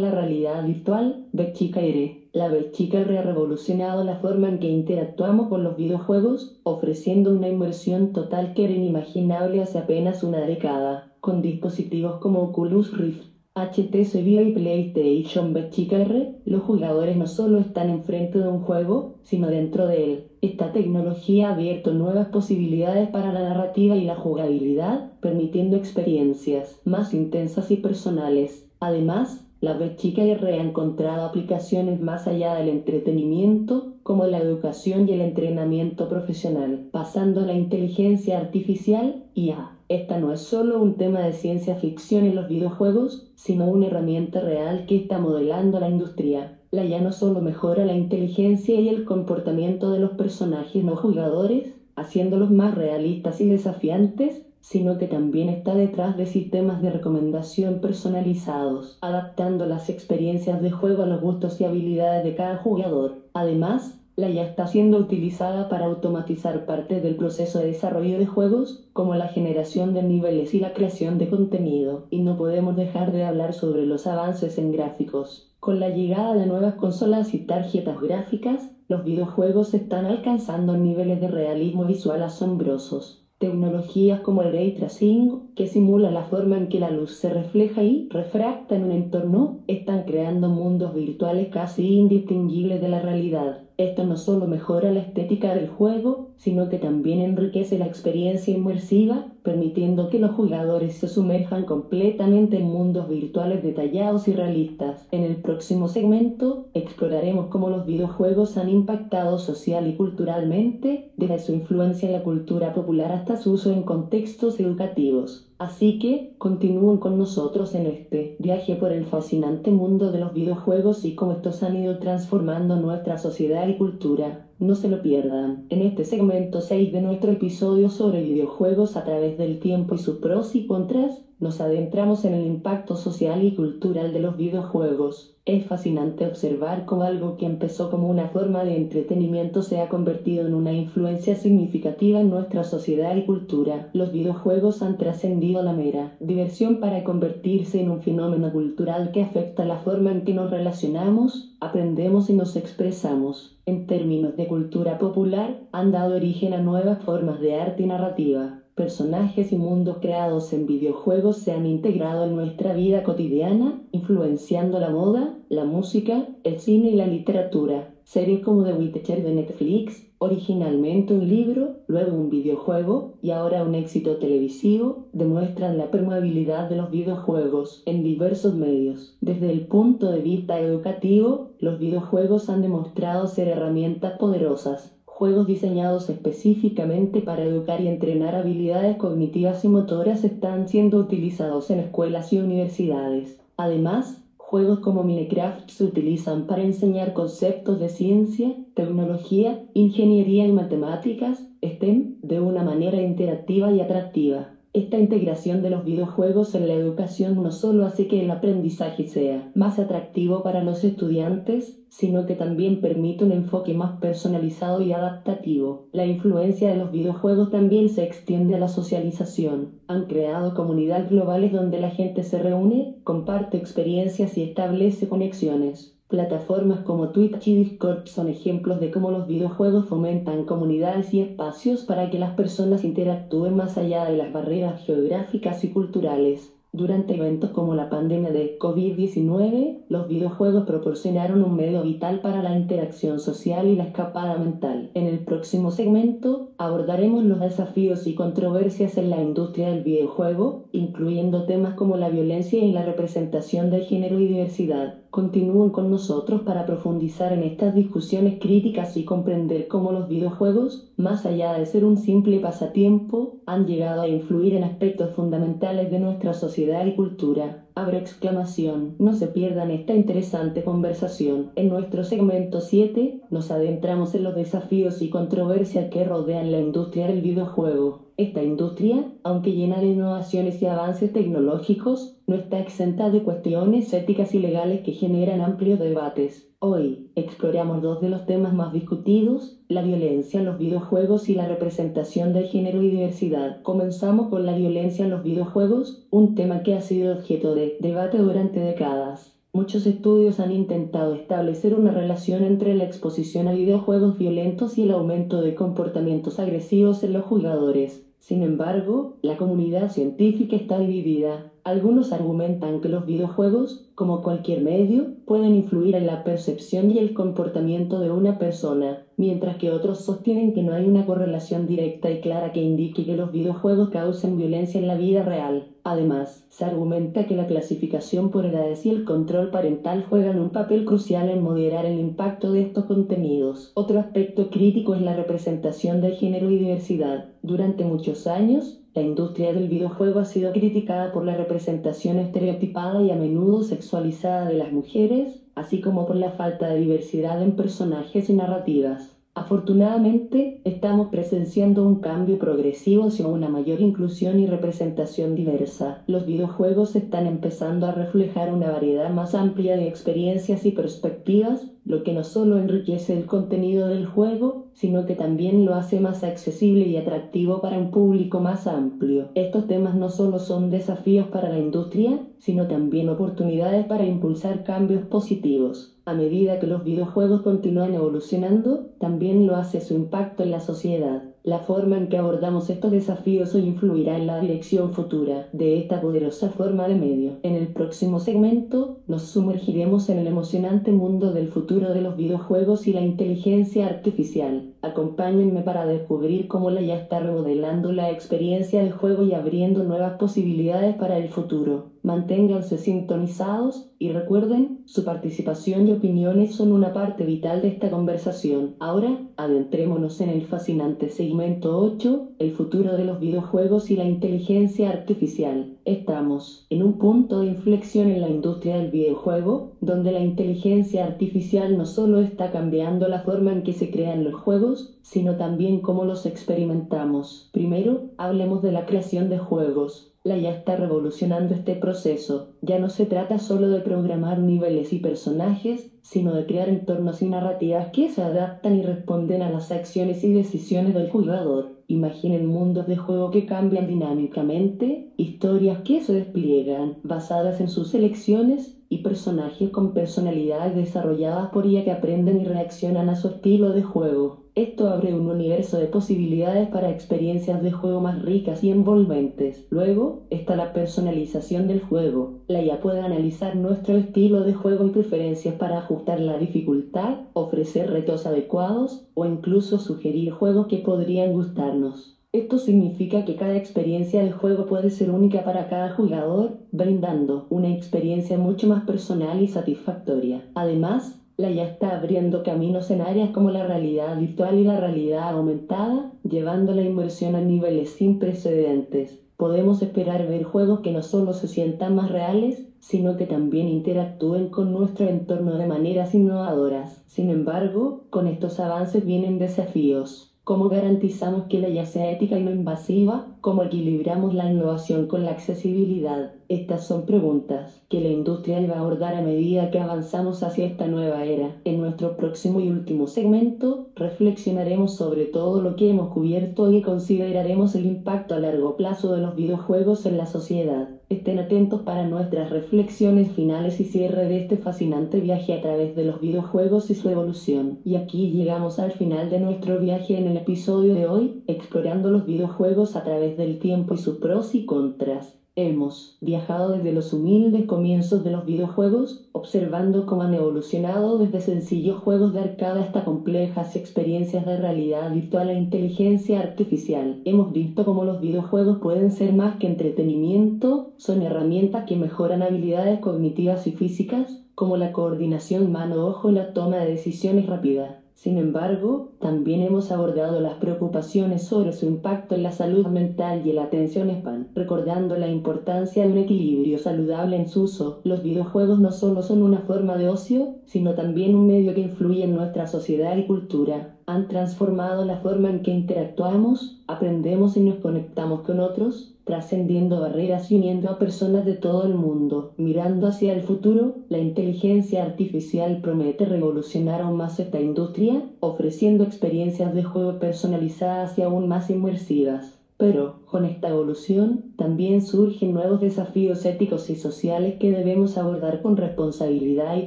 la 0.00 0.10
realidad 0.10 0.66
virtual, 0.66 1.28
Aire. 1.32 2.28
La 2.32 2.48
VR 2.48 3.18
ha 3.18 3.22
revolucionado 3.22 4.02
la 4.02 4.16
forma 4.16 4.48
en 4.48 4.58
que 4.58 4.66
interactuamos 4.66 5.46
con 5.48 5.62
los 5.62 5.76
videojuegos, 5.76 6.58
ofreciendo 6.64 7.32
una 7.32 7.46
inmersión 7.46 8.12
total 8.12 8.52
que 8.52 8.64
era 8.64 8.74
inimaginable 8.74 9.62
hace 9.62 9.78
apenas 9.78 10.24
una 10.24 10.40
década. 10.40 11.13
Con 11.24 11.40
dispositivos 11.40 12.18
como 12.18 12.42
Oculus 12.42 12.90
Rift, 12.90 13.30
HTC 13.54 14.22
Vive 14.22 14.44
y 14.44 14.50
PlayStation 14.50 15.52
VR, 15.52 16.28
los 16.44 16.62
jugadores 16.62 17.16
no 17.16 17.24
solo 17.24 17.56
están 17.56 17.88
enfrente 17.88 18.38
de 18.40 18.46
un 18.46 18.58
juego, 18.58 19.08
sino 19.22 19.48
dentro 19.48 19.86
de 19.86 20.04
él. 20.04 20.26
Esta 20.42 20.70
tecnología 20.70 21.46
ha 21.46 21.50
abierto 21.52 21.94
nuevas 21.94 22.26
posibilidades 22.28 23.08
para 23.08 23.32
la 23.32 23.40
narrativa 23.40 23.96
y 23.96 24.04
la 24.04 24.14
jugabilidad, 24.14 25.06
permitiendo 25.20 25.76
experiencias 25.76 26.78
más 26.84 27.14
intensas 27.14 27.70
y 27.70 27.78
personales. 27.78 28.66
Además, 28.78 29.43
la 29.64 29.72
VR 29.72 30.58
ha 30.58 30.60
encontrado 30.60 31.24
aplicaciones 31.24 31.98
más 31.98 32.26
allá 32.26 32.52
del 32.52 32.68
entretenimiento, 32.68 33.86
como 34.02 34.26
la 34.26 34.36
educación 34.36 35.08
y 35.08 35.12
el 35.12 35.22
entrenamiento 35.22 36.06
profesional, 36.06 36.82
pasando 36.90 37.40
a 37.40 37.44
la 37.46 37.54
inteligencia 37.54 38.36
artificial 38.36 39.16
y 39.32 39.50
a 39.50 39.72
esta 39.88 40.18
no 40.18 40.30
es 40.30 40.40
solo 40.40 40.78
un 40.78 40.96
tema 40.96 41.20
de 41.22 41.32
ciencia 41.32 41.74
ficción 41.74 42.24
en 42.24 42.34
los 42.34 42.46
videojuegos, 42.46 43.22
sino 43.34 43.66
una 43.66 43.86
herramienta 43.86 44.40
real 44.40 44.84
que 44.84 44.96
está 44.96 45.18
modelando 45.18 45.78
la 45.78 45.88
industria. 45.88 46.50
La 46.70 46.84
ya 46.84 47.00
no 47.00 47.10
solo 47.10 47.40
mejora 47.40 47.84
la 47.84 47.92
inteligencia 47.94 48.78
y 48.78 48.88
el 48.88 49.02
comportamiento 49.04 49.90
de 49.90 49.98
los 49.98 50.12
personajes 50.12 50.84
no 50.84 50.94
jugadores, 50.96 51.74
haciéndolos 51.96 52.50
más 52.50 52.74
realistas 52.74 53.40
y 53.40 53.46
desafiantes, 53.46 54.42
sino 54.64 54.96
que 54.96 55.06
también 55.06 55.50
está 55.50 55.74
detrás 55.74 56.16
de 56.16 56.24
sistemas 56.24 56.80
de 56.80 56.88
recomendación 56.88 57.76
personalizados, 57.76 58.96
adaptando 59.02 59.66
las 59.66 59.90
experiencias 59.90 60.58
de 60.58 60.70
juego 60.70 61.02
a 61.02 61.06
los 61.06 61.20
gustos 61.20 61.60
y 61.60 61.64
habilidades 61.64 62.22
de 62.22 62.32
cada 62.32 62.56
jugador. 62.56 63.18
Además, 63.34 63.94
la 64.16 64.30
IA 64.30 64.42
está 64.42 64.66
siendo 64.66 64.98
utilizada 64.98 65.68
para 65.68 65.84
automatizar 65.84 66.64
parte 66.64 66.98
del 67.00 67.14
proceso 67.14 67.58
de 67.58 67.66
desarrollo 67.66 68.16
de 68.16 68.24
juegos, 68.24 68.78
como 68.94 69.14
la 69.14 69.26
generación 69.26 69.92
de 69.92 70.02
niveles 70.02 70.54
y 70.54 70.60
la 70.60 70.70
creación 70.72 71.18
de 71.18 71.26
contenido, 71.26 72.00
y 72.08 72.20
no 72.20 72.34
podemos 72.34 72.74
dejar 72.74 73.10
de 73.10 73.22
hablar 73.22 73.52
sobre 73.52 73.84
los 73.84 74.06
avances 74.06 74.56
en 74.56 74.70
gráficos. 74.70 75.44
Con 75.60 75.78
la 75.78 75.90
llegada 75.90 76.32
de 76.34 76.46
nuevas 76.46 76.74
consolas 76.74 77.34
y 77.34 77.38
tarjetas 77.38 78.00
gráficas, 78.00 78.70
los 78.88 79.02
videojuegos 79.02 79.74
están 79.74 80.06
alcanzando 80.06 80.74
niveles 80.74 81.20
de 81.20 81.26
realismo 81.28 81.84
visual 81.84 82.22
asombrosos. 82.22 83.23
Tecnologías 83.38 84.18
como 84.20 84.42
el 84.42 84.50
ray 84.52 84.72
tracing, 84.72 85.38
que 85.54 85.66
simula 85.66 86.10
la 86.10 86.24
forma 86.24 86.56
en 86.56 86.66
que 86.68 86.78
la 86.80 86.90
luz 86.90 87.12
se 87.12 87.28
refleja 87.30 87.82
y 87.84 88.06
refracta 88.08 88.74
en 88.74 88.82
un 88.84 88.90
entorno, 88.92 89.56
están 89.68 90.02
creando 90.02 90.48
mundos 90.48 90.92
virtuales 90.92 91.48
casi 91.48 91.94
indistinguibles 91.94 92.80
de 92.80 92.88
la 92.88 92.98
realidad. 92.98 93.63
Esto 93.76 94.04
no 94.04 94.14
solo 94.16 94.46
mejora 94.46 94.92
la 94.92 95.00
estética 95.00 95.52
del 95.52 95.66
juego, 95.66 96.22
sino 96.36 96.68
que 96.68 96.78
también 96.78 97.20
enriquece 97.20 97.76
la 97.76 97.84
experiencia 97.84 98.52
inmersiva, 98.52 99.26
permitiendo 99.42 100.08
que 100.08 100.18
los 100.20 100.30
jugadores 100.30 100.94
se 100.94 101.08
sumerjan 101.08 101.64
completamente 101.64 102.56
en 102.56 102.64
mundos 102.64 103.08
virtuales 103.08 103.62
detallados 103.62 104.28
y 104.28 104.32
realistas. 104.32 105.08
En 105.10 105.24
el 105.24 105.36
próximo 105.36 105.88
segmento 105.88 106.60
exploraremos 106.72 107.48
cómo 107.48 107.68
los 107.68 107.84
videojuegos 107.84 108.56
han 108.56 108.68
impactado 108.68 109.38
social 109.38 109.88
y 109.88 109.92
culturalmente, 109.92 111.02
desde 111.16 111.38
su 111.38 111.52
influencia 111.52 112.06
en 112.06 112.12
la 112.12 112.20
cultura 112.20 112.70
popular 112.70 113.10
hasta 113.10 113.34
su 113.36 113.50
uso 113.50 113.70
en 113.70 113.82
contextos 113.82 114.60
educativos. 114.60 115.42
Así 115.58 115.98
que 115.98 116.28
continúen 116.38 116.98
con 116.98 117.16
nosotros 117.16 117.74
en 117.74 117.86
este 117.86 118.34
viaje 118.38 118.76
por 118.76 118.92
el 118.92 119.04
fascinante 119.04 119.70
mundo 119.72 120.10
de 120.12 120.18
los 120.18 120.32
videojuegos 120.32 121.04
y 121.04 121.14
cómo 121.14 121.32
estos 121.32 121.62
han 121.64 121.74
ido 121.76 121.98
transformando 121.98 122.76
nuestra 122.76 123.16
sociedad 123.16 123.66
y 123.66 123.74
cultura. 123.76 124.46
No 124.60 124.76
se 124.76 124.88
lo 124.88 125.02
pierdan. 125.02 125.66
En 125.68 125.82
este 125.82 126.04
segmento 126.04 126.60
6 126.60 126.92
de 126.92 127.00
nuestro 127.00 127.32
episodio 127.32 127.90
sobre 127.90 128.22
videojuegos 128.22 128.96
a 128.96 129.04
través 129.04 129.36
del 129.36 129.58
tiempo 129.58 129.94
y 129.94 129.98
sus 129.98 130.18
pros 130.18 130.54
y 130.54 130.66
contras, 130.66 131.24
nos 131.40 131.60
adentramos 131.60 132.24
en 132.24 132.34
el 132.34 132.46
impacto 132.46 132.96
social 132.96 133.42
y 133.42 133.54
cultural 133.54 134.12
de 134.12 134.20
los 134.20 134.36
videojuegos. 134.36 135.34
Es 135.44 135.66
fascinante 135.66 136.24
observar 136.24 136.86
cómo 136.86 137.02
algo 137.02 137.36
que 137.36 137.44
empezó 137.44 137.90
como 137.90 138.08
una 138.08 138.28
forma 138.28 138.64
de 138.64 138.76
entretenimiento 138.76 139.60
se 139.60 139.78
ha 139.80 139.88
convertido 139.88 140.46
en 140.46 140.54
una 140.54 140.72
influencia 140.72 141.34
significativa 141.34 142.20
en 142.20 142.30
nuestra 142.30 142.64
sociedad 142.64 143.14
y 143.14 143.24
cultura. 143.24 143.90
Los 143.92 144.10
videojuegos 144.10 144.80
han 144.80 144.96
trascendido 144.96 145.60
la 145.60 145.74
mera 145.74 146.14
diversión 146.18 146.80
para 146.80 147.02
convertirse 147.02 147.78
en 147.80 147.90
un 147.90 147.98
fenómeno 147.98 148.50
cultural 148.50 149.10
que 149.10 149.20
afecta 149.20 149.66
la 149.66 149.76
forma 149.76 150.12
en 150.12 150.22
que 150.22 150.32
nos 150.32 150.48
relacionamos, 150.48 151.50
aprendemos 151.64 152.30
y 152.30 152.34
nos 152.34 152.56
expresamos. 152.56 153.56
En 153.66 153.86
términos 153.86 154.36
de 154.36 154.46
cultura 154.46 154.98
popular, 154.98 155.56
han 155.72 155.90
dado 155.90 156.14
origen 156.14 156.52
a 156.52 156.60
nuevas 156.60 157.02
formas 157.02 157.40
de 157.40 157.54
arte 157.54 157.82
y 157.82 157.86
narrativa 157.86 158.64
personajes 158.74 159.52
y 159.52 159.56
mundos 159.56 159.98
creados 160.00 160.52
en 160.52 160.66
videojuegos 160.66 161.36
se 161.36 161.52
han 161.52 161.64
integrado 161.64 162.24
en 162.24 162.34
nuestra 162.34 162.72
vida 162.72 163.02
cotidiana, 163.02 163.78
influenciando 163.92 164.80
la 164.80 164.90
moda, 164.90 165.32
la 165.48 165.64
música, 165.64 166.26
el 166.42 166.58
cine 166.58 166.90
y 166.90 166.94
la 166.94 167.06
literatura. 167.06 167.90
Series 168.02 168.40
como 168.40 168.64
The 168.64 168.72
Witcher 168.72 169.22
de 169.22 169.32
Netflix, 169.32 170.04
originalmente 170.24 171.14
un 171.14 171.28
libro, 171.28 171.76
luego 171.86 172.12
un 172.12 172.28
videojuego 172.28 173.12
y 173.22 173.30
ahora 173.30 173.62
un 173.62 173.74
éxito 173.74 174.18
televisivo, 174.18 175.08
demuestran 175.12 175.78
la 175.78 175.90
permeabilidad 175.90 176.68
de 176.68 176.76
los 176.76 176.90
videojuegos 176.90 177.82
en 177.86 178.02
diversos 178.02 178.54
medios. 178.54 179.16
Desde 179.20 179.50
el 179.50 179.62
punto 179.62 180.10
de 180.10 180.20
vista 180.20 180.58
educativo, 180.58 181.50
los 181.58 181.78
videojuegos 181.78 182.48
han 182.48 182.60
demostrado 182.60 183.26
ser 183.26 183.48
herramientas 183.48 184.18
poderosas 184.18 184.94
Juegos 185.14 185.46
diseñados 185.46 186.10
específicamente 186.10 187.22
para 187.22 187.44
educar 187.44 187.80
y 187.80 187.86
entrenar 187.86 188.34
habilidades 188.34 188.96
cognitivas 188.96 189.62
y 189.62 189.68
motoras 189.68 190.24
están 190.24 190.66
siendo 190.66 190.98
utilizados 190.98 191.70
en 191.70 191.78
escuelas 191.78 192.32
y 192.32 192.38
universidades. 192.40 193.38
Además, 193.56 194.23
juegos 194.54 194.78
como 194.78 195.02
Minecraft 195.02 195.68
se 195.68 195.82
utilizan 195.84 196.44
para 196.44 196.62
enseñar 196.62 197.12
conceptos 197.12 197.76
de 197.76 197.88
ciencia, 197.88 198.56
tecnología, 198.74 199.58
ingeniería 199.72 200.46
y 200.46 200.52
matemáticas, 200.52 201.48
STEM, 201.60 202.12
de 202.22 202.38
una 202.38 202.62
manera 202.62 203.00
interactiva 203.00 203.72
y 203.72 203.80
atractiva. 203.80 204.53
Esta 204.74 204.98
integración 204.98 205.62
de 205.62 205.70
los 205.70 205.84
videojuegos 205.84 206.54
en 206.56 206.66
la 206.66 206.74
educación 206.74 207.42
no 207.42 207.50
solo 207.52 207.84
hace 207.84 208.08
que 208.08 208.18
el 208.20 208.28
aprendizaje 208.28 209.04
sea 209.04 209.48
más 209.54 209.78
atractivo 209.78 210.42
para 210.42 210.62
los 210.62 210.82
estudiantes, 210.82 211.76
sino 211.88 212.26
que 212.26 212.34
también 212.34 212.76
permite 212.76 213.22
un 213.24 213.30
enfoque 213.30 213.72
más 213.72 213.92
personalizado 214.00 214.80
y 214.80 214.90
adaptativo. 214.90 215.78
La 215.92 216.04
influencia 216.06 216.68
de 216.68 216.74
los 216.74 216.90
videojuegos 216.90 217.48
también 217.48 217.88
se 217.88 218.02
extiende 218.02 218.54
a 218.54 218.58
la 218.58 218.66
socialización. 218.68 219.70
Han 219.86 220.02
creado 220.02 220.52
comunidades 220.52 221.06
globales 221.08 221.52
donde 221.52 221.78
la 221.78 221.88
gente 221.88 222.24
se 222.24 222.40
reúne, 222.40 222.90
comparte 223.04 223.56
experiencias 223.56 224.36
y 224.36 224.42
establece 224.42 225.06
conexiones. 225.06 225.93
Plataformas 226.08 226.80
como 226.80 227.10
Twitch 227.10 227.46
y 227.48 227.54
Discord 227.54 228.06
son 228.06 228.28
ejemplos 228.28 228.78
de 228.80 228.90
cómo 228.90 229.10
los 229.10 229.26
videojuegos 229.26 229.84
fomentan 229.86 230.42
comunidades 230.44 231.12
y 231.12 231.20
espacios 231.20 231.82
para 231.84 232.08
que 232.08 232.18
las 232.18 232.32
personas 232.32 232.84
interactúen 232.84 233.54
más 233.54 233.76
allá 233.76 234.04
de 234.04 234.16
las 234.16 234.32
barreras 234.32 234.80
geográficas 234.82 235.62
y 235.64 235.68
culturales. 235.68 236.54
Durante 236.74 237.14
eventos 237.14 237.50
como 237.50 237.72
la 237.76 237.88
pandemia 237.88 238.32
de 238.32 238.58
COVID-19, 238.58 239.84
los 239.88 240.08
videojuegos 240.08 240.64
proporcionaron 240.64 241.40
un 241.44 241.54
medio 241.54 241.82
vital 241.82 242.20
para 242.20 242.42
la 242.42 242.52
interacción 242.52 243.20
social 243.20 243.68
y 243.68 243.76
la 243.76 243.84
escapada 243.84 244.36
mental. 244.38 244.90
En 244.94 245.06
el 245.06 245.20
próximo 245.20 245.70
segmento 245.70 246.48
abordaremos 246.58 247.22
los 247.22 247.38
desafíos 247.38 248.08
y 248.08 248.14
controversias 248.16 248.96
en 248.96 249.08
la 249.08 249.20
industria 249.20 249.68
del 249.68 249.82
videojuego, 249.82 250.64
incluyendo 250.72 251.44
temas 251.44 251.74
como 251.74 251.96
la 251.96 252.08
violencia 252.08 252.60
y 252.60 252.72
la 252.72 252.82
representación 252.82 253.70
del 253.70 253.84
género 253.84 254.18
y 254.18 254.26
diversidad. 254.26 254.94
Continúen 255.10 255.70
con 255.70 255.90
nosotros 255.90 256.40
para 256.40 256.64
profundizar 256.64 257.30
en 257.30 257.44
estas 257.44 257.72
discusiones 257.72 258.34
críticas 258.36 258.96
y 258.96 259.04
comprender 259.04 259.68
cómo 259.68 259.92
los 259.92 260.08
videojuegos, 260.08 260.80
más 260.96 261.24
allá 261.24 261.52
de 261.52 261.64
ser 261.66 261.84
un 261.84 261.96
simple 261.96 262.40
pasatiempo, 262.40 263.30
han 263.46 263.64
llegado 263.64 264.00
a 264.00 264.08
influir 264.08 264.54
en 264.54 264.64
aspectos 264.64 265.12
fundamentales 265.12 265.88
de 265.88 266.00
nuestra 266.00 266.32
sociedad 266.32 266.63
y 266.64 266.92
cultura. 266.94 267.66
Abre 267.74 267.98
exclamación. 267.98 268.94
No 268.98 269.12
se 269.12 269.28
pierdan 269.28 269.70
esta 269.70 269.92
interesante 269.92 270.62
conversación. 270.62 271.52
En 271.56 271.68
nuestro 271.68 272.04
segmento 272.04 272.60
7 272.60 273.18
nos 273.28 273.50
adentramos 273.50 274.14
en 274.14 274.22
los 274.22 274.34
desafíos 274.34 275.02
y 275.02 275.10
controversias 275.10 275.88
que 275.90 276.04
rodean 276.04 276.50
la 276.50 276.58
industria 276.58 277.06
del 277.06 277.20
videojuego. 277.20 278.03
Esta 278.16 278.44
industria, 278.44 279.10
aunque 279.24 279.54
llena 279.54 279.80
de 279.80 279.88
innovaciones 279.88 280.62
y 280.62 280.66
avances 280.66 281.12
tecnológicos, 281.12 282.14
no 282.28 282.36
está 282.36 282.60
exenta 282.60 283.10
de 283.10 283.24
cuestiones 283.24 283.92
éticas 283.92 284.34
y 284.34 284.38
legales 284.38 284.82
que 284.82 284.92
generan 284.92 285.40
amplios 285.40 285.80
debates. 285.80 286.48
Hoy, 286.60 287.10
exploramos 287.16 287.82
dos 287.82 288.00
de 288.00 288.10
los 288.10 288.24
temas 288.24 288.52
más 288.52 288.70
discutidos, 288.70 289.56
la 289.66 289.82
violencia 289.82 290.38
en 290.38 290.46
los 290.46 290.58
videojuegos 290.58 291.28
y 291.28 291.34
la 291.34 291.44
representación 291.44 292.32
del 292.32 292.44
género 292.44 292.82
y 292.82 292.88
diversidad. 292.88 293.60
Comenzamos 293.62 294.28
con 294.28 294.46
la 294.46 294.54
violencia 294.54 295.02
en 295.02 295.10
los 295.10 295.24
videojuegos, 295.24 295.98
un 296.10 296.36
tema 296.36 296.62
que 296.62 296.74
ha 296.74 296.80
sido 296.80 297.12
objeto 297.12 297.52
de 297.52 297.74
debate 297.80 298.18
durante 298.18 298.60
décadas. 298.60 299.34
Muchos 299.52 299.86
estudios 299.86 300.38
han 300.40 300.50
intentado 300.52 301.12
establecer 301.14 301.74
una 301.74 301.90
relación 301.90 302.44
entre 302.44 302.74
la 302.74 302.84
exposición 302.84 303.48
a 303.48 303.52
videojuegos 303.52 304.16
violentos 304.16 304.78
y 304.78 304.82
el 304.82 304.90
aumento 304.90 305.40
de 305.40 305.54
comportamientos 305.54 306.38
agresivos 306.40 307.02
en 307.04 307.12
los 307.12 307.24
jugadores. 307.24 308.03
Sin 308.26 308.42
embargo, 308.42 309.10
la 309.20 309.36
comunidad 309.36 309.90
científica 309.90 310.56
está 310.56 310.78
dividida. 310.78 311.46
Algunos 311.62 312.10
argumentan 312.10 312.80
que 312.80 312.88
los 312.88 313.04
videojuegos, 313.04 313.82
como 313.94 314.22
cualquier 314.22 314.62
medio, 314.62 315.10
pueden 315.26 315.54
influir 315.54 315.94
en 315.94 316.06
la 316.06 316.22
percepción 316.22 316.90
y 316.90 316.96
el 316.96 317.12
comportamiento 317.12 318.00
de 318.00 318.08
una 318.08 318.38
persona, 318.38 319.02
mientras 319.18 319.58
que 319.58 319.70
otros 319.70 319.98
sostienen 319.98 320.54
que 320.54 320.62
no 320.62 320.72
hay 320.72 320.86
una 320.86 321.04
correlación 321.04 321.66
directa 321.66 322.10
y 322.10 322.18
clara 322.18 322.50
que 322.50 322.60
indique 322.60 323.04
que 323.04 323.14
los 323.14 323.30
videojuegos 323.30 323.90
causen 323.90 324.36
violencia 324.36 324.78
en 324.80 324.86
la 324.86 324.94
vida 324.94 325.22
real. 325.22 325.66
Además, 325.84 326.46
se 326.48 326.64
argumenta 326.64 327.26
que 327.26 327.36
la 327.36 327.46
clasificación 327.46 328.30
por 328.30 328.46
edades 328.46 328.86
y 328.86 328.90
el 328.90 329.04
control 329.04 329.50
parental 329.50 330.02
juegan 330.02 330.38
un 330.40 330.50
papel 330.50 330.84
crucial 330.86 331.28
en 331.28 331.42
moderar 331.42 331.84
el 331.84 331.98
impacto 331.98 332.50
de 332.52 332.60
estos 332.62 332.86
contenidos. 332.86 333.70
Otro 333.74 333.98
aspecto 333.98 334.48
crítico 334.50 334.94
es 334.94 335.02
la 335.02 335.12
representación 335.12 336.00
del 336.00 336.14
género 336.14 336.48
y 336.50 336.56
diversidad. 336.56 337.28
Durante 337.42 337.84
muchos 337.84 338.26
años, 338.26 338.80
la 338.94 339.02
industria 339.02 339.52
del 339.52 339.68
videojuego 339.68 340.18
ha 340.18 340.24
sido 340.24 340.52
criticada 340.52 341.12
por 341.12 341.22
la 341.22 341.34
representación 341.34 342.18
estereotipada 342.18 343.02
y 343.02 343.10
a 343.10 343.16
menudo 343.16 343.62
sexualizada 343.62 344.46
de 344.46 344.56
las 344.56 344.72
mujeres, 344.72 345.42
así 345.54 345.80
como 345.80 346.06
por 346.06 346.16
la 346.16 346.30
falta 346.30 346.66
de 346.66 346.76
diversidad 346.76 347.40
en 347.42 347.52
personajes 347.54 348.30
y 348.30 348.32
narrativas. 348.34 349.13
Afortunadamente, 349.36 350.60
estamos 350.62 351.08
presenciando 351.08 351.84
un 351.84 351.96
cambio 351.96 352.38
progresivo 352.38 353.06
hacia 353.06 353.26
una 353.26 353.48
mayor 353.48 353.80
inclusión 353.80 354.38
y 354.38 354.46
representación 354.46 355.34
diversa. 355.34 356.02
Los 356.06 356.24
videojuegos 356.24 356.94
están 356.94 357.26
empezando 357.26 357.86
a 357.86 357.90
reflejar 357.90 358.48
una 358.48 358.70
variedad 358.70 359.10
más 359.10 359.34
amplia 359.34 359.74
de 359.74 359.86
experiencias 359.88 360.64
y 360.66 360.70
perspectivas, 360.70 361.68
lo 361.84 362.02
que 362.02 362.12
no 362.12 362.24
solo 362.24 362.56
enriquece 362.56 363.14
el 363.14 363.26
contenido 363.26 363.88
del 363.88 364.04
juego, 364.06 364.64
sino 364.72 365.04
que 365.04 365.14
también 365.14 365.64
lo 365.64 365.74
hace 365.74 366.00
más 366.00 366.22
accesible 366.24 366.86
y 366.86 366.96
atractivo 366.96 367.60
para 367.60 367.78
un 367.78 367.90
público 367.90 368.40
más 368.40 368.66
amplio. 368.66 369.30
Estos 369.34 369.66
temas 369.66 369.94
no 369.94 370.08
solo 370.08 370.38
son 370.38 370.70
desafíos 370.70 371.28
para 371.28 371.48
la 371.48 371.58
industria, 371.58 372.22
sino 372.38 372.66
también 372.66 373.08
oportunidades 373.08 373.84
para 373.84 374.04
impulsar 374.04 374.62
cambios 374.62 375.04
positivos. 375.04 375.92
A 376.06 376.14
medida 376.14 376.58
que 376.58 376.66
los 376.66 376.82
videojuegos 376.82 377.40
continúan 377.42 377.94
evolucionando, 377.94 378.84
también 378.98 379.46
lo 379.46 379.54
hace 379.54 379.80
su 379.80 379.94
impacto 379.94 380.42
en 380.42 380.50
la 380.50 380.60
sociedad. 380.60 381.24
La 381.44 381.58
forma 381.60 381.98
en 381.98 382.08
que 382.08 382.16
abordamos 382.16 382.70
estos 382.70 382.90
desafíos 382.90 383.54
hoy 383.54 383.66
influirá 383.66 384.16
en 384.16 384.26
la 384.26 384.40
dirección 384.40 384.94
futura 384.94 385.50
de 385.52 385.78
esta 385.78 386.00
poderosa 386.00 386.48
forma 386.48 386.88
de 386.88 386.94
medio. 386.96 387.38
En 387.42 387.54
el 387.54 387.68
próximo 387.68 388.18
segmento 388.18 389.02
nos 389.06 389.24
sumergiremos 389.24 390.08
en 390.08 390.18
el 390.20 390.26
emocionante 390.26 390.90
mundo 390.90 391.32
del 391.34 391.48
futuro 391.48 391.92
de 391.92 392.00
los 392.00 392.16
videojuegos 392.16 392.86
y 392.88 392.94
la 392.94 393.02
inteligencia 393.02 393.84
artificial. 393.86 394.73
Acompáñenme 394.84 395.62
para 395.62 395.86
descubrir 395.86 396.46
cómo 396.46 396.68
la 396.68 396.82
ya 396.82 396.96
está 396.96 397.18
remodelando 397.18 397.90
la 397.90 398.10
experiencia 398.10 398.82
del 398.82 398.92
juego 398.92 399.24
y 399.24 399.32
abriendo 399.32 399.82
nuevas 399.82 400.18
posibilidades 400.18 400.94
para 400.96 401.16
el 401.16 401.30
futuro. 401.30 401.94
Manténganse 402.02 402.76
sintonizados 402.76 403.88
y 403.98 404.10
recuerden, 404.10 404.82
su 404.84 405.02
participación 405.04 405.88
y 405.88 405.92
opiniones 405.92 406.54
son 406.54 406.72
una 406.72 406.92
parte 406.92 407.24
vital 407.24 407.62
de 407.62 407.68
esta 407.68 407.88
conversación. 407.88 408.74
Ahora, 408.78 409.22
adentrémonos 409.38 410.20
en 410.20 410.28
el 410.28 410.42
fascinante 410.42 411.08
segmento 411.08 411.78
8, 411.78 412.34
el 412.38 412.50
futuro 412.50 412.92
de 412.92 413.06
los 413.06 413.20
videojuegos 413.20 413.90
y 413.90 413.96
la 413.96 414.04
inteligencia 414.04 414.90
artificial. 414.90 415.78
Estamos 415.86 416.66
en 416.68 416.82
un 416.82 416.98
punto 416.98 417.38
de 417.38 417.46
inflexión 417.46 418.10
en 418.10 418.20
la 418.20 418.28
industria 418.28 418.76
del 418.76 418.90
videojuego, 418.90 419.70
donde 419.80 420.12
la 420.12 420.20
inteligencia 420.20 421.04
artificial 421.04 421.78
no 421.78 421.86
solo 421.86 422.18
está 422.18 422.50
cambiando 422.50 423.08
la 423.08 423.20
forma 423.20 423.52
en 423.52 423.62
que 423.62 423.72
se 423.72 423.90
crean 423.90 424.24
los 424.24 424.34
juegos, 424.34 424.73
sino 425.02 425.36
también 425.36 425.80
cómo 425.80 426.04
los 426.04 426.26
experimentamos. 426.26 427.48
Primero, 427.52 428.02
hablemos 428.16 428.60
de 428.62 428.72
la 428.72 428.84
creación 428.84 429.28
de 429.28 429.38
juegos. 429.38 430.06
La 430.26 430.36
ya 430.38 430.48
está 430.48 430.74
revolucionando 430.74 431.52
este 431.52 431.76
proceso. 431.76 432.46
Ya 432.62 432.78
no 432.78 432.88
se 432.88 433.04
trata 433.04 433.38
solo 433.38 433.68
de 433.68 433.80
programar 433.82 434.38
niveles 434.38 434.92
y 434.94 434.98
personajes, 434.98 435.90
sino 436.00 436.32
de 436.32 436.46
crear 436.46 436.68
entornos 436.68 437.20
y 437.20 437.28
narrativas 437.28 437.88
que 437.88 438.08
se 438.08 438.22
adaptan 438.22 438.74
y 438.74 438.80
responden 438.82 439.42
a 439.42 439.50
las 439.50 439.70
acciones 439.70 440.24
y 440.24 440.32
decisiones 440.32 440.94
del 440.94 441.10
jugador. 441.10 441.68
Imaginen 441.88 442.46
mundos 442.46 442.86
de 442.86 442.96
juego 442.96 443.28
que 443.28 443.44
cambian 443.44 443.86
dinámicamente, 443.86 445.04
historias 445.18 445.80
que 445.80 446.00
se 446.00 446.14
despliegan, 446.14 446.96
basadas 447.02 447.60
en 447.60 447.68
sus 447.68 447.92
elecciones 447.92 448.72
y 448.88 448.98
personajes 448.98 449.68
con 449.68 449.92
personalidades 449.92 450.74
desarrolladas 450.74 451.48
por 451.48 451.66
ella 451.66 451.82
que 451.82 451.90
aprenden 451.90 452.38
y 452.38 452.44
reaccionan 452.44 453.10
a 453.10 453.14
su 453.14 453.28
estilo 453.28 453.72
de 453.72 453.82
juego. 453.82 454.43
Esto 454.56 454.86
abre 454.88 455.12
un 455.12 455.26
universo 455.26 455.76
de 455.76 455.88
posibilidades 455.88 456.68
para 456.68 456.88
experiencias 456.88 457.60
de 457.60 457.72
juego 457.72 457.98
más 457.98 458.22
ricas 458.22 458.62
y 458.62 458.70
envolventes. 458.70 459.64
Luego 459.68 460.20
está 460.30 460.54
la 460.54 460.70
personalización 460.70 461.66
del 461.66 461.80
juego. 461.80 462.30
La 462.46 462.60
IA 462.60 462.78
puede 462.78 463.00
analizar 463.00 463.56
nuestro 463.56 463.96
estilo 463.96 464.44
de 464.44 464.52
juego 464.52 464.84
y 464.86 464.90
preferencias 464.90 465.56
para 465.56 465.78
ajustar 465.78 466.20
la 466.20 466.38
dificultad, 466.38 467.18
ofrecer 467.32 467.88
retos 467.90 468.26
adecuados 468.26 469.00
o 469.14 469.24
incluso 469.24 469.78
sugerir 469.80 470.30
juegos 470.30 470.66
que 470.66 470.78
podrían 470.78 471.32
gustarnos. 471.32 472.12
Esto 472.30 472.58
significa 472.58 473.24
que 473.24 473.34
cada 473.34 473.56
experiencia 473.56 474.20
del 474.20 474.32
juego 474.32 474.66
puede 474.66 474.90
ser 474.90 475.10
única 475.10 475.42
para 475.42 475.66
cada 475.66 475.88
jugador, 475.88 476.52
brindando 476.70 477.44
una 477.48 477.70
experiencia 477.70 478.38
mucho 478.38 478.68
más 478.68 478.82
personal 478.82 479.40
y 479.40 479.48
satisfactoria. 479.48 480.46
Además, 480.54 481.16
la 481.36 481.50
ya 481.50 481.64
está 481.64 481.96
abriendo 481.96 482.42
caminos 482.42 482.90
en 482.90 483.00
áreas 483.00 483.30
como 483.30 483.50
la 483.50 483.66
realidad 483.66 484.16
virtual 484.16 484.58
y 484.58 484.64
la 484.64 484.76
realidad 484.76 485.30
aumentada, 485.30 486.12
llevando 486.22 486.72
la 486.72 486.82
inmersión 486.82 487.34
a 487.34 487.40
niveles 487.40 487.90
sin 487.90 488.18
precedentes. 488.18 489.20
Podemos 489.36 489.82
esperar 489.82 490.28
ver 490.28 490.44
juegos 490.44 490.80
que 490.80 490.92
no 490.92 491.02
solo 491.02 491.32
se 491.32 491.48
sientan 491.48 491.96
más 491.96 492.08
reales, 492.10 492.68
sino 492.78 493.16
que 493.16 493.26
también 493.26 493.68
interactúen 493.68 494.48
con 494.48 494.72
nuestro 494.72 495.08
entorno 495.08 495.58
de 495.58 495.66
maneras 495.66 496.14
innovadoras. 496.14 497.02
Sin 497.06 497.30
embargo, 497.30 498.04
con 498.10 498.28
estos 498.28 498.60
avances 498.60 499.04
vienen 499.04 499.38
desafíos. 499.38 500.33
¿Cómo 500.44 500.68
garantizamos 500.68 501.44
que 501.46 501.58
la 501.58 501.68
IA 501.68 501.84
sea 501.84 502.10
ética 502.10 502.38
y 502.38 502.42
no 502.42 502.50
invasiva? 502.50 503.26
¿Cómo 503.40 503.62
equilibramos 503.62 504.32
la 504.34 504.46
innovación 504.46 505.06
con 505.06 505.24
la 505.24 505.30
accesibilidad? 505.30 506.32
Estas 506.48 506.82
son 506.82 507.04
preguntas 507.04 507.82
que 507.88 508.00
la 508.00 508.08
industria 508.08 508.60
va 508.66 508.76
a 508.76 508.78
abordar 508.78 509.14
a 509.14 509.22
medida 509.22 509.70
que 509.70 509.78
avanzamos 509.78 510.42
hacia 510.42 510.66
esta 510.66 510.86
nueva 510.86 511.24
era. 511.24 511.58
En 511.64 511.78
nuestro 511.80 512.14
próximo 512.14 512.60
y 512.60 512.68
último 512.70 513.06
segmento 513.06 513.84
reflexionaremos 513.94 514.92
sobre 514.92 515.26
todo 515.26 515.60
lo 515.60 515.74
que 515.76 515.88
hemos 515.88 516.08
cubierto 516.08 516.68
y 516.70 516.80
consideraremos 516.82 517.74
el 517.74 517.86
impacto 517.86 518.34
a 518.34 518.38
largo 518.38 518.76
plazo 518.76 519.10
de 519.12 519.20
los 519.20 519.34
videojuegos 519.34 520.04
en 520.06 520.16
la 520.18 520.26
sociedad. 520.26 520.93
Estén 521.10 521.38
atentos 521.38 521.82
para 521.82 522.04
nuestras 522.06 522.50
reflexiones 522.50 523.30
finales 523.32 523.78
y 523.78 523.84
cierre 523.84 524.26
de 524.26 524.38
este 524.38 524.56
fascinante 524.56 525.20
viaje 525.20 525.52
a 525.52 525.60
través 525.60 525.94
de 525.94 526.04
los 526.04 526.20
videojuegos 526.20 526.90
y 526.90 526.94
su 526.94 527.08
evolución. 527.10 527.80
Y 527.84 527.96
aquí 527.96 528.32
llegamos 528.32 528.78
al 528.78 528.90
final 528.92 529.28
de 529.30 529.38
nuestro 529.38 529.78
viaje 529.78 530.16
en 530.16 530.26
el 530.26 530.36
episodio 530.38 530.94
de 530.94 531.06
hoy, 531.06 531.44
explorando 531.46 532.10
los 532.10 532.24
videojuegos 532.24 532.96
a 532.96 533.02
través 533.04 533.36
del 533.36 533.58
tiempo 533.58 533.94
y 533.94 533.98
sus 533.98 534.16
pros 534.16 534.54
y 534.54 534.64
contras. 534.64 535.43
Hemos 535.56 536.16
viajado 536.20 536.70
desde 536.70 536.92
los 536.92 537.12
humildes 537.12 537.64
comienzos 537.66 538.24
de 538.24 538.30
los 538.30 538.44
videojuegos, 538.44 539.20
observando 539.32 540.04
cómo 540.04 540.22
han 540.22 540.34
evolucionado 540.34 541.16
desde 541.16 541.38
sencillos 541.40 541.96
juegos 541.96 542.32
de 542.32 542.40
arcade 542.40 542.80
hasta 542.80 543.04
complejas 543.04 543.76
experiencias 543.76 544.44
de 544.44 544.56
realidad 544.56 545.10
virtual 545.10 545.50
e 545.50 545.54
inteligencia 545.54 546.40
artificial. 546.40 547.20
Hemos 547.24 547.52
visto 547.52 547.84
cómo 547.84 548.04
los 548.04 548.18
videojuegos 548.18 548.78
pueden 548.78 549.12
ser 549.12 549.32
más 549.32 549.54
que 549.56 549.68
entretenimiento, 549.68 550.86
son 550.96 551.22
herramientas 551.22 551.84
que 551.84 551.96
mejoran 551.96 552.42
habilidades 552.42 552.98
cognitivas 552.98 553.68
y 553.68 553.72
físicas, 553.72 554.40
como 554.56 554.76
la 554.76 554.90
coordinación 554.90 555.70
mano-ojo 555.70 556.30
y 556.30 556.32
la 556.32 556.44
toma 556.52 556.78
de 556.78 556.88
decisiones 556.88 557.46
rápida. 557.46 557.96
Sin 558.14 558.38
embargo, 558.38 559.04
también 559.18 559.60
hemos 559.60 559.90
abordado 559.90 560.40
las 560.40 560.56
preocupaciones 560.56 561.42
sobre 561.42 561.72
su 561.72 561.84
impacto 561.84 562.34
en 562.34 562.42
la 562.42 562.50
salud 562.50 562.86
mental 562.86 563.44
y 563.44 563.50
en 563.50 563.56
la 563.56 563.62
atención 563.62 564.08
span, 564.10 564.48
recordando 564.54 565.16
la 565.16 565.28
importancia 565.28 566.04
de 566.04 566.10
un 566.10 566.18
equilibrio 566.18 566.78
saludable 566.78 567.36
en 567.36 567.46
su 567.46 567.62
uso. 567.62 567.98
Los 568.02 568.22
videojuegos 568.22 568.78
no 568.78 568.90
solo 568.90 569.22
son 569.22 569.42
una 569.42 569.60
forma 569.60 569.96
de 569.96 570.06
ocio, 570.08 570.50
sino 570.64 570.94
también 570.94 571.34
un 571.34 571.46
medio 571.46 571.74
que 571.74 571.80
influye 571.82 572.22
en 572.24 572.34
nuestra 572.34 572.66
sociedad 572.66 573.16
y 573.16 573.24
cultura. 573.24 573.93
Han 574.06 574.28
transformado 574.28 575.04
la 575.04 575.16
forma 575.16 575.48
en 575.48 575.62
que 575.62 575.70
interactuamos, 575.70 576.76
aprendemos 576.86 577.56
y 577.56 577.60
nos 577.60 577.78
conectamos 577.78 578.40
con 578.42 578.60
otros, 578.60 579.10
trascendiendo 579.24 580.00
barreras 580.00 580.50
y 580.50 580.56
uniendo 580.56 580.90
a 580.90 580.98
personas 580.98 581.44
de 581.44 581.54
todo 581.54 581.84
el 581.84 581.94
mundo. 581.94 582.52
Mirando 582.56 583.06
hacia 583.06 583.32
el 583.32 583.40
futuro, 583.40 583.94
la 584.08 584.18
inteligencia 584.18 585.02
artificial 585.02 585.78
promete 585.78 586.26
revolucionar 586.26 587.00
aún 587.00 587.16
más 587.16 587.38
esta 587.38 587.58
industria, 587.60 588.22
ofreciendo 588.40 589.04
experiencias 589.04 589.72
de 589.72 589.82
juego 589.82 590.18
personalizadas 590.18 591.16
y 591.18 591.22
aún 591.22 591.48
más 591.48 591.70
inmersivas. 591.70 592.63
Pero, 592.84 593.16
con 593.24 593.46
esta 593.46 593.68
evolución, 593.68 594.52
también 594.58 595.00
surgen 595.00 595.54
nuevos 595.54 595.80
desafíos 595.80 596.44
éticos 596.44 596.90
y 596.90 596.96
sociales 596.96 597.54
que 597.58 597.70
debemos 597.70 598.18
abordar 598.18 598.60
con 598.60 598.76
responsabilidad 598.76 599.74
y 599.76 599.86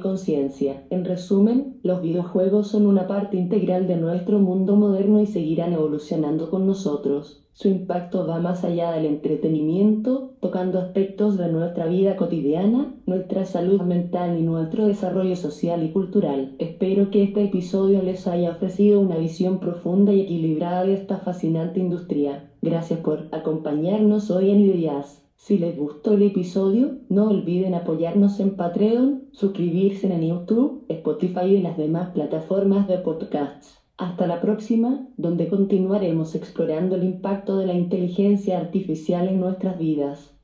conciencia. 0.00 0.82
En 0.90 1.04
resumen, 1.04 1.78
los 1.84 2.00
videojuegos 2.00 2.66
son 2.66 2.86
una 2.86 3.06
parte 3.06 3.36
integral 3.36 3.86
de 3.86 3.96
nuestro 3.98 4.40
mundo 4.40 4.74
moderno 4.74 5.20
y 5.20 5.26
seguirán 5.26 5.72
evolucionando 5.72 6.48
con 6.48 6.66
nosotros. 6.66 7.38
Su 7.52 7.68
impacto 7.68 8.24
va 8.24 8.40
más 8.40 8.64
allá 8.64 8.90
del 8.90 9.04
entretenimiento, 9.04 10.26
tocando 10.40 10.78
aspectos 10.78 11.36
de 11.36 11.48
nuestra 11.48 11.86
vida 11.86 12.16
cotidiana, 12.16 12.88
nuestra 13.06 13.44
salud 13.44 13.80
mental 13.82 14.34
y 14.34 14.42
nuestro 14.42 14.84
desarrollo 14.84 15.36
social 15.36 15.84
y 15.84 15.88
cultural. 15.88 16.50
Espero 16.58 17.10
que 17.10 17.22
este 17.22 17.42
episodio 17.42 18.02
les 18.02 18.26
haya 18.26 18.50
ofrecido 18.50 19.00
una 19.00 19.16
visión 19.18 19.58
profunda 19.58 20.12
y 20.12 20.20
equilibrada 20.20 20.82
de 20.82 20.92
esta 20.94 21.16
fascinante 21.16 21.80
industria. 21.80 22.44
Gracias 22.60 23.00
por 23.00 23.28
acompañarnos 23.32 24.30
hoy 24.30 24.50
en 24.50 24.60
Ideas. 24.60 25.22
Si 25.36 25.58
les 25.58 25.76
gustó 25.76 26.14
el 26.14 26.22
episodio, 26.22 26.96
no 27.08 27.28
olviden 27.28 27.74
apoyarnos 27.74 28.40
en 28.40 28.56
Patreon, 28.56 29.28
suscribirse 29.30 30.12
en 30.12 30.22
YouTube, 30.22 30.84
Spotify 30.88 31.44
y 31.44 31.60
las 31.60 31.76
demás 31.76 32.10
plataformas 32.10 32.88
de 32.88 32.98
podcasts. 32.98 33.80
Hasta 33.96 34.26
la 34.26 34.40
próxima, 34.40 35.06
donde 35.16 35.46
continuaremos 35.46 36.34
explorando 36.34 36.96
el 36.96 37.04
impacto 37.04 37.56
de 37.56 37.66
la 37.66 37.74
inteligencia 37.74 38.58
artificial 38.58 39.28
en 39.28 39.38
nuestras 39.38 39.78
vidas. 39.78 40.37